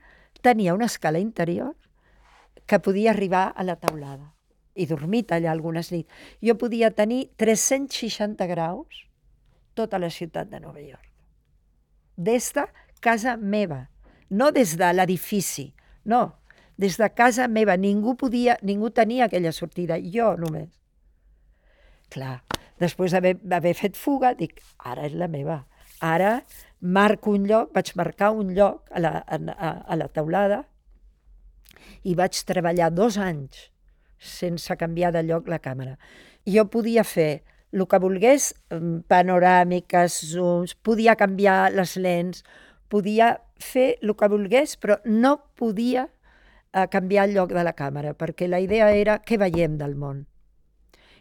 [0.42, 1.74] tenia una escala interior
[2.66, 4.30] que podia arribar a la taulada
[4.74, 6.08] i dormit allà algunes nits.
[6.40, 9.06] Jo podia tenir 360 graus
[9.74, 11.09] tota la ciutat de Nova York.
[12.20, 12.66] Des de
[13.00, 13.86] casa meva,
[14.28, 15.70] no des de l'edifici,
[16.04, 16.36] no,
[16.76, 17.76] des de casa meva.
[17.80, 20.68] Ningú podia, ningú tenia aquella sortida, jo només.
[22.12, 22.40] Clar,
[22.82, 25.62] després d'haver fet fuga, dic, ara és la meva.
[26.00, 26.40] Ara
[26.80, 30.64] marco un lloc, vaig marcar un lloc a la, a, a la taulada
[32.04, 33.68] i vaig treballar dos anys
[34.20, 35.96] sense canviar de lloc la càmera.
[36.48, 37.42] Jo podia fer
[37.72, 42.44] el que volgués, mm, panoràmiques, zooms, podia canviar les lents,
[42.88, 46.08] podia fer el que volgués, però no podia
[46.72, 50.26] a canviar el lloc de la càmera, perquè la idea era què veiem del món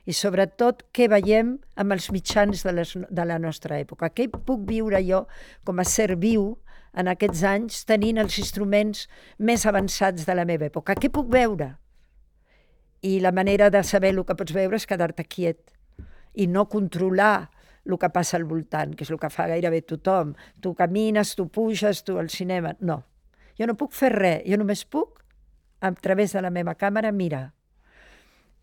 [0.10, 4.10] i sobretot què veiem amb els mitjans de, les, de la nostra època.
[4.10, 5.26] Què puc viure jo
[5.68, 6.56] com a ser viu
[6.98, 9.06] en aquests anys tenint els instruments
[9.38, 10.98] més avançats de la meva època?
[10.98, 11.76] Què puc veure?
[13.06, 15.62] I la manera de saber el que pots veure és quedar-te quiet
[16.34, 17.50] i no controlar
[17.90, 20.36] el que passa al voltant, que és el que fa gairebé tothom.
[20.62, 22.76] Tu camines, tu puges, tu al cinema...
[22.80, 23.02] No,
[23.58, 25.24] jo no puc fer res, jo només puc
[25.82, 27.50] a través de la meva càmera, mira.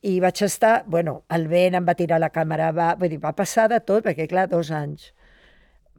[0.07, 3.35] I vaig estar, bueno, el vent em va tirar la càmera, va, vull dir, va
[3.37, 5.11] passar de tot, perquè clar, dos anys.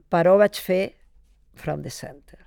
[0.08, 0.82] Però vaig fer
[1.58, 2.38] From the Center.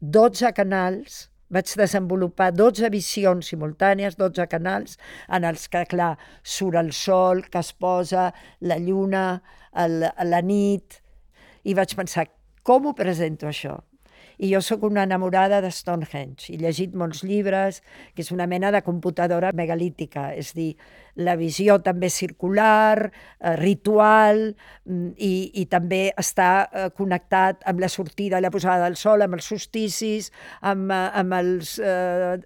[0.00, 4.98] 12 canals, vaig desenvolupar 12 visions simultànies, 12 canals,
[5.32, 8.30] en els que, clar, surt el sol, que es posa,
[8.60, 9.26] la lluna,
[9.72, 11.00] el, la nit,
[11.64, 12.28] i vaig pensar,
[12.62, 13.78] com ho presento això?
[14.38, 16.52] I jo sóc una enamorada de Stonehenge.
[16.52, 17.80] He llegit molts llibres,
[18.14, 20.76] que és una mena de computadora megalítica, és dir,
[21.18, 24.54] la visió també circular, eh, ritual,
[24.86, 29.26] mm, i, i també està eh, connectat amb la sortida i la posada del sol,
[29.26, 30.32] amb els solsticis,
[30.62, 31.76] amb, eh, amb els...
[31.78, 32.38] Eh,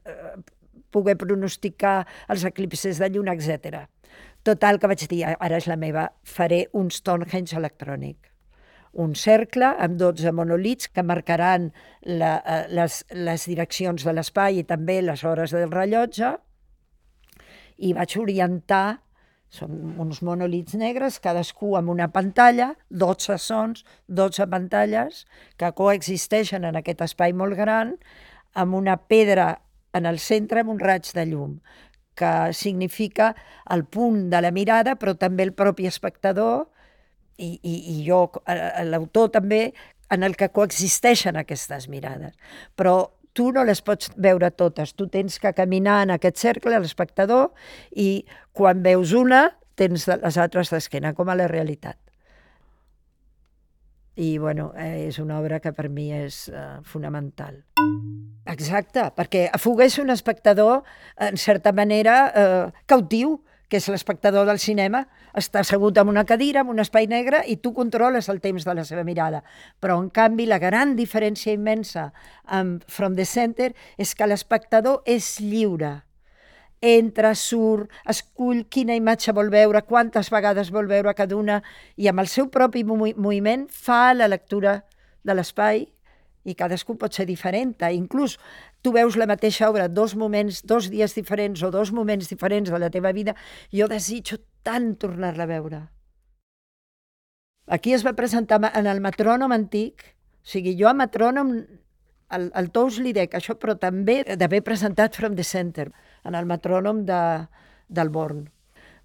[0.92, 3.86] poder pronosticar els eclipses de lluna, etc.
[4.44, 8.31] Total, que vaig dir, ara és la meva, faré un Stonehenge electrònic
[8.92, 11.70] un cercle amb 12 monolits que marcaran
[12.02, 16.34] la, eh, les, les direccions de l'espai i també les hores del rellotge.
[17.78, 19.00] I vaig orientar
[19.52, 25.26] són uns monolits negres, cadascú amb una pantalla, 12 sons, 12 pantalles,
[25.60, 27.98] que coexisteixen en aquest espai molt gran,
[28.56, 29.58] amb una pedra
[29.92, 31.58] en el centre amb un raig de llum,
[32.16, 33.34] que significa
[33.70, 36.70] el punt de la mirada, però també el propi espectador,
[37.38, 38.26] i, i, i jo,
[38.88, 39.72] l'autor també,
[40.12, 42.36] en el que coexisteixen aquestes mirades.
[42.76, 47.50] Però tu no les pots veure totes, tu tens que caminar en aquest cercle, l'espectador,
[47.96, 51.96] i quan veus una, tens les altres d'esquena, com a la realitat.
[54.12, 57.62] I, bueno, eh, és una obra que per mi és uh, fonamental.
[58.52, 60.82] Exacte, perquè a Fuga és un espectador,
[61.16, 63.38] en certa manera, eh, cautiu,
[63.72, 67.56] que és l'espectador del cinema, està assegut en una cadira, en un espai negre, i
[67.56, 69.40] tu controles el temps de la seva mirada.
[69.80, 72.10] Però, en canvi, la gran diferència immensa
[72.44, 76.02] amb From the Center és que l'espectador és lliure.
[76.84, 81.62] Entra, surt, escull quina imatge vol veure, quantes vegades vol veure cada una,
[81.96, 84.82] i amb el seu propi moviment fa la lectura
[85.24, 85.86] de l'espai
[86.44, 87.74] i cadascú pot ser diferent.
[87.92, 88.38] Inclús
[88.82, 92.78] tu veus la mateixa obra dos moments, dos dies diferents o dos moments diferents de
[92.78, 93.36] la teva vida,
[93.72, 95.82] jo desitjo tant tornar-la a veure.
[97.66, 100.02] Aquí es va presentar en el metrònom antic,
[100.42, 101.54] o sigui, jo a metrònom,
[102.32, 105.92] el, el Tous li dec això, però també d'haver presentat From the Center,
[106.24, 107.22] en el metrònom de,
[107.88, 108.48] del Born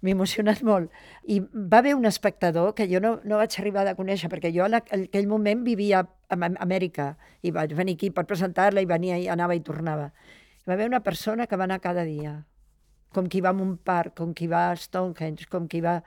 [0.02, 0.92] m'he emocionat molt.
[1.26, 4.66] I va haver un espectador que jo no, no vaig arribar a conèixer, perquè jo
[4.66, 9.28] en aquell moment vivia a Amèrica i vaig venir aquí per presentar-la i venia i
[9.28, 10.12] anava i tornava.
[10.62, 12.44] I va haver una persona que va anar cada dia,
[13.14, 16.02] com qui va a un parc, com qui va a Stonehenge, com qui va...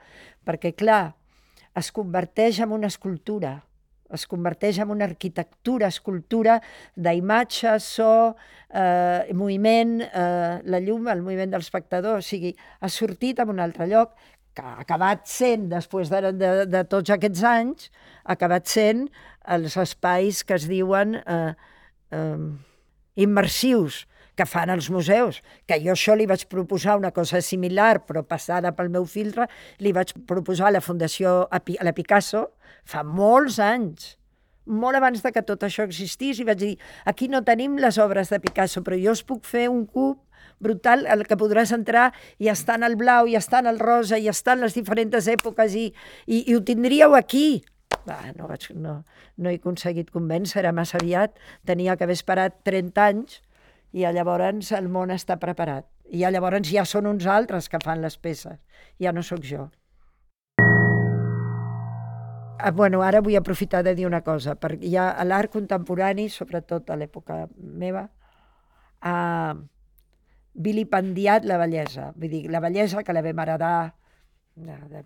[0.46, 1.14] Perquè, clar,
[1.76, 3.62] es converteix en una escultura
[4.12, 6.58] es converteix en una arquitectura, escultura
[6.96, 8.34] d'imatge, so,
[8.68, 13.60] eh, moviment, eh, la llum, el moviment de l'espectador, o sigui, ha sortit en un
[13.60, 14.14] altre lloc
[14.52, 17.90] que ha acabat sent, després de, de, de tots aquests anys,
[18.24, 19.06] ha acabat sent
[19.56, 21.52] els espais que es diuen eh,
[22.12, 22.48] eh,
[23.24, 24.04] immersius
[24.36, 28.72] que fan els museus, que jo això li vaig proposar una cosa similar, però passada
[28.76, 32.48] pel meu filtre, li vaig proposar a la Fundació a, la Picasso
[32.88, 34.16] fa molts anys,
[34.66, 36.74] molt abans de que tot això existís, i vaig dir,
[37.04, 40.22] aquí no tenim les obres de Picasso, però jo us puc fer un cub
[40.62, 44.18] brutal el que podràs entrar i està en el blau, i està en el rosa,
[44.18, 45.90] i està en les diferents èpoques, i,
[46.26, 47.62] i, i ho tindríeu aquí.
[48.06, 49.02] Va, no, vaig, no,
[49.38, 51.34] no he aconseguit convèncer, era massa aviat,
[51.68, 53.42] tenia que haver esperat 30 anys,
[53.92, 55.86] i llavors el món està preparat.
[56.12, 58.58] I llavors ja són uns altres que fan les peces,
[59.00, 59.70] ja no sóc jo.
[62.62, 66.90] Ah, bueno, ara vull aprofitar de dir una cosa, perquè ja a l'art contemporani, sobretot
[66.90, 68.04] a l'època meva,
[69.02, 69.54] ha
[70.54, 72.12] vilipendiat la bellesa.
[72.14, 73.94] Vull dir, la bellesa que la vam heredar
[74.54, 75.02] de, de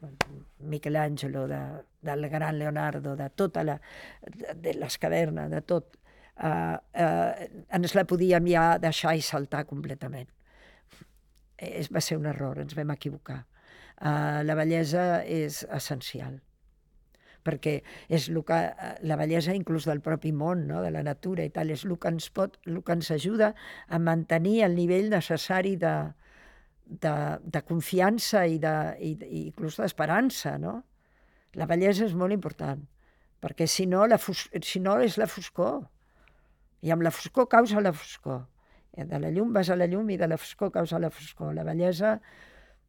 [0.58, 1.62] Michelangelo, de,
[2.02, 3.80] del gran Leonardo, de tota la...
[4.26, 5.96] de, de les cavernes, de tot
[6.42, 10.28] eh, eh, ens la podíem ja deixar i saltar completament.
[11.56, 13.44] Es, va ser un error, ens vam equivocar.
[13.96, 16.40] Eh, la bellesa és essencial
[17.46, 17.76] perquè
[18.10, 18.56] és el que,
[19.06, 20.82] la bellesa inclús del propi món, no?
[20.82, 23.52] de la natura i tal, és el que ens pot, el que ens ajuda
[23.86, 25.94] a mantenir el nivell necessari de,
[26.86, 30.80] de, de confiança i, de, i, i inclús d'esperança, no?
[31.56, 32.82] La bellesa és molt important,
[33.40, 35.86] perquè si no, la fos, si no és la foscor.
[36.86, 38.44] I amb la foscor causa la foscor.
[38.96, 41.54] De la llum vas a la llum i de la foscor causa la foscor.
[41.56, 42.16] La bellesa...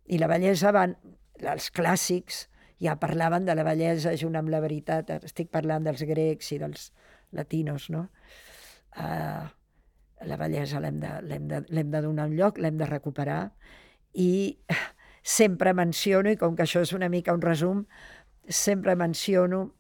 [0.08, 0.96] I la bellesa van...
[1.38, 2.46] Els clàssics
[2.82, 5.10] ja parlaven de la bellesa junt amb la veritat.
[5.18, 6.92] Estic parlant dels grecs i dels
[7.36, 8.08] latinos, no?
[8.98, 9.46] Uh,
[10.26, 13.42] la bellesa l'hem de, de, de donar un lloc, l'hem de recuperar
[14.18, 14.58] i
[15.22, 17.84] sempre menciono, i com que això és una mica un resum,
[18.48, 19.74] sempre menciono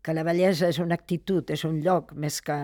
[0.00, 2.56] que la bellesa és una actitud, és un lloc més que,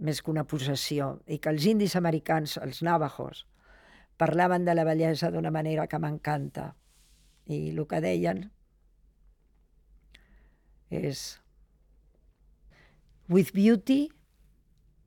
[0.00, 3.44] més que una possessió, i que els indis americans, els navajos,
[4.20, 6.70] parlaven de la bellesa d'una manera que m'encanta.
[7.50, 8.44] I el que deien
[10.90, 11.38] és
[13.30, 14.10] with beauty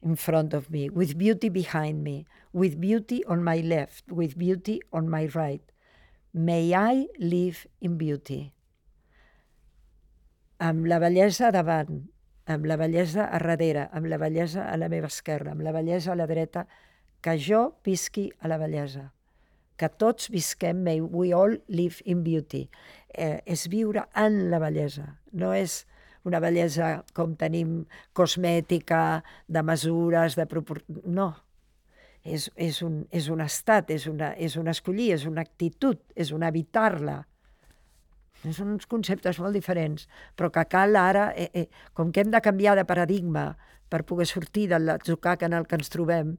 [0.02, 4.80] in front of me, with beauty behind me, with beauty on my left, with beauty
[4.92, 5.64] on my right.
[6.34, 8.54] May I live in beauty
[10.64, 12.04] amb la bellesa davant,
[12.46, 16.14] amb la bellesa a darrere, amb la bellesa a la meva esquerra, amb la bellesa
[16.14, 16.66] a la dreta,
[17.24, 19.12] que jo visqui a la bellesa,
[19.80, 22.68] que tots visquem, may we all live in beauty.
[23.14, 25.84] Eh, és viure en la bellesa, no és
[26.28, 27.84] una bellesa com tenim
[28.16, 30.82] cosmètica, de mesures, de propor...
[30.88, 31.32] No,
[32.24, 36.32] és, és, un, és un estat, és una, és un escollir, és una actitud, és
[36.32, 37.24] un habitar-la.
[38.52, 42.42] Són uns conceptes molt diferents, però que cal ara, eh, eh, com que hem de
[42.44, 43.54] canviar de paradigma
[43.94, 46.36] per poder sortir del atzucac en el que ens trobem,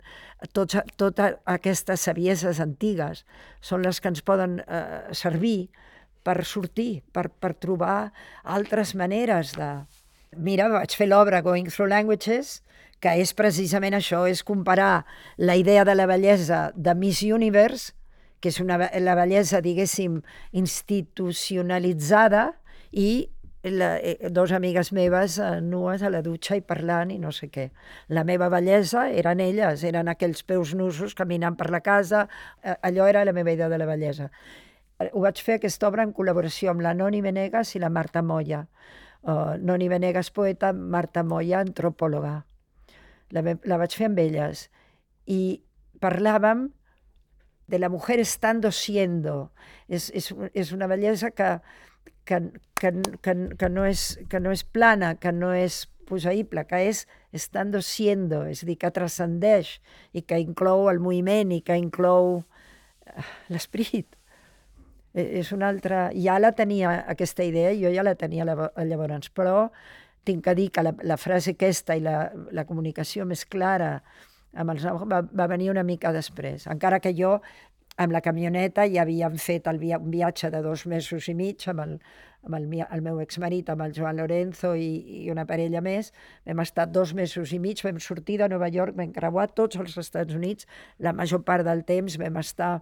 [0.52, 3.24] tots, totes aquestes savieses antigues
[3.62, 5.70] són les que ens poden eh, servir
[6.24, 9.70] per sortir, per, per trobar altres maneres de...
[10.34, 12.58] Mira, vaig fer l'obra Going Through Languages,
[12.98, 15.04] que és precisament això, és comparar
[15.38, 17.92] la idea de la bellesa de Miss Universe
[18.44, 20.18] que és una, la bellesa, diguéssim,
[20.52, 22.50] institucionalitzada
[22.92, 23.24] i
[23.64, 27.48] la, eh, dos amigues meves eh, nues a la dutxa i parlant i no sé
[27.48, 27.70] què.
[28.12, 32.26] La meva bellesa eren elles, eren aquells peus nusos caminant per la casa,
[32.60, 34.28] eh, allò era la meva idea de la bellesa.
[35.00, 38.20] Eh, ho vaig fer aquesta obra en col·laboració amb la Noni Venegas i la Marta
[38.22, 38.66] Moya.
[39.24, 42.42] Uh, Noni Venegas, poeta, Marta Moya, antropòloga.
[43.32, 44.68] La, la vaig fer amb elles.
[45.24, 45.64] I
[46.04, 46.68] parlàvem
[47.66, 49.52] de la mujer estando siendo.
[49.88, 51.58] És, és, és una bellesa que,
[52.24, 52.40] que,
[52.74, 52.92] que,
[53.22, 57.80] que, que, no és, que no és plana, que no és posaïble, que és estando
[57.82, 59.78] siendo, és a dir, que transcendeix
[60.12, 62.42] i que inclou el moviment i que inclou
[63.06, 64.16] eh, l'esperit.
[65.14, 66.10] E, és una altra...
[66.12, 69.70] Ja la tenia aquesta idea, jo ja la tenia llavors, però
[70.24, 73.98] tinc que dir que la, la frase aquesta i la, la comunicació més clara
[74.56, 77.38] amb els va, va venir una mica després, encara que jo
[77.96, 81.62] amb la camioneta ja havíem fet el via un viatge de dos mesos i mig
[81.70, 81.92] amb el,
[82.42, 84.88] amb el, el meu exmarit, amb el Joan Lorenzo i,
[85.22, 86.10] i una parella més.
[86.46, 89.96] Vam estar dos mesos i mig, vam sortir de Nova York, vam creuar tots els
[90.02, 90.66] Estats Units,
[90.98, 92.74] la major part del temps vam estar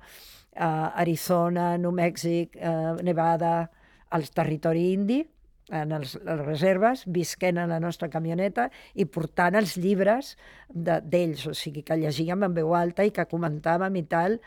[0.56, 3.54] a Arizona, New Mèxic, uh, Nevada,
[4.12, 5.22] al territori indi,
[5.72, 10.34] en els, les reserves, visquent a la nostra camioneta i portant els llibres
[10.72, 14.38] d'ells, o sigui, que llegíem en veu alta i que comentàvem i tal.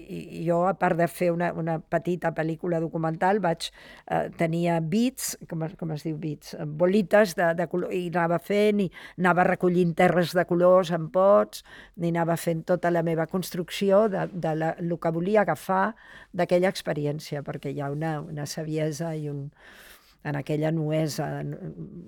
[0.00, 3.68] I jo, a part de fer una, una petita pel·lícula documental, vaig,
[4.06, 8.80] eh, tenia bits, com, com es diu bits, bolites de, de color, i anava fent,
[8.86, 8.88] i
[9.20, 11.62] anava recollint terres de colors en pots,
[12.00, 15.92] i anava fent tota la meva construcció de, de la, el que volia agafar
[16.32, 19.48] d'aquella experiència, perquè hi ha una, una saviesa i un,
[20.24, 21.42] en aquella nuesa,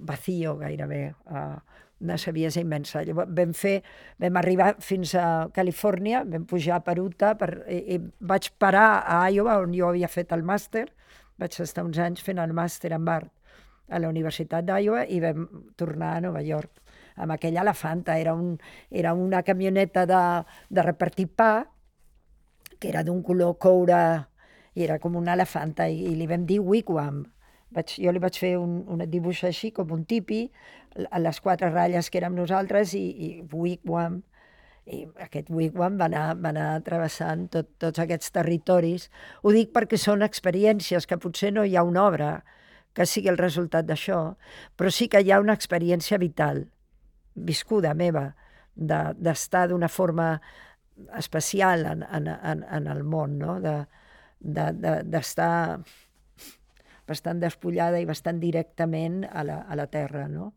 [0.04, 1.60] vacío gairebé, uh,
[2.02, 3.04] una saviesa immensa.
[3.06, 3.78] Llavors, vam, fer,
[4.20, 9.22] vam arribar fins a Califòrnia, vam pujar per Utah, per, i, i vaig parar a
[9.30, 10.88] Iowa, on jo havia fet el màster,
[11.40, 13.30] vaig estar uns anys fent el màster en art
[13.92, 15.46] a la Universitat d'Iowa i vam
[15.76, 16.80] tornar a Nova York
[17.16, 18.16] amb aquella elefanta.
[18.18, 18.56] Era, un,
[18.90, 20.22] era una camioneta de,
[20.70, 21.66] de repartir pa,
[22.78, 24.02] que era d'un color coure,
[24.74, 27.22] i era com una elefanta, i, i li vam dir wigwam,
[27.74, 30.44] vaig, jo li vaig fer un, un dibuix així, com un tipi,
[31.10, 34.20] a les quatre ratlles que érem nosaltres, i, i wigwam,
[34.86, 39.08] i aquest wigwam va anar, va anar travessant tot, tots aquests territoris.
[39.42, 42.32] Ho dic perquè són experiències que potser no hi ha una obra
[42.92, 44.20] que sigui el resultat d'això,
[44.76, 46.66] però sí que hi ha una experiència vital,
[47.34, 48.32] viscuda meva,
[48.74, 50.34] d'estar de, d'una forma
[51.18, 53.58] especial en, en, en, en el món, no?
[53.62, 53.86] d'estar
[54.42, 54.72] de,
[55.08, 56.01] de,
[57.08, 60.52] bastant despullada i bastant directament a la, a la terra, no?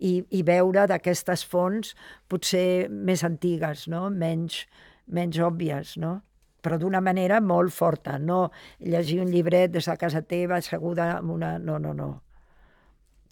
[0.00, 1.92] I, i veure d'aquestes fonts
[2.28, 4.06] potser més antigues, no?
[4.10, 4.64] menys,
[5.12, 6.20] menys òbvies, no?
[6.60, 11.32] però d'una manera molt forta, no llegir un llibret des de casa teva asseguda amb
[11.36, 11.54] una...
[11.58, 12.10] No, no, no.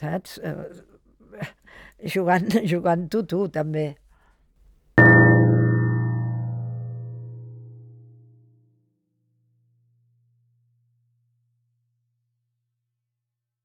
[0.01, 0.39] Saps?
[0.45, 1.49] Eh,
[2.14, 3.91] jugant, jugant tu, tu, també.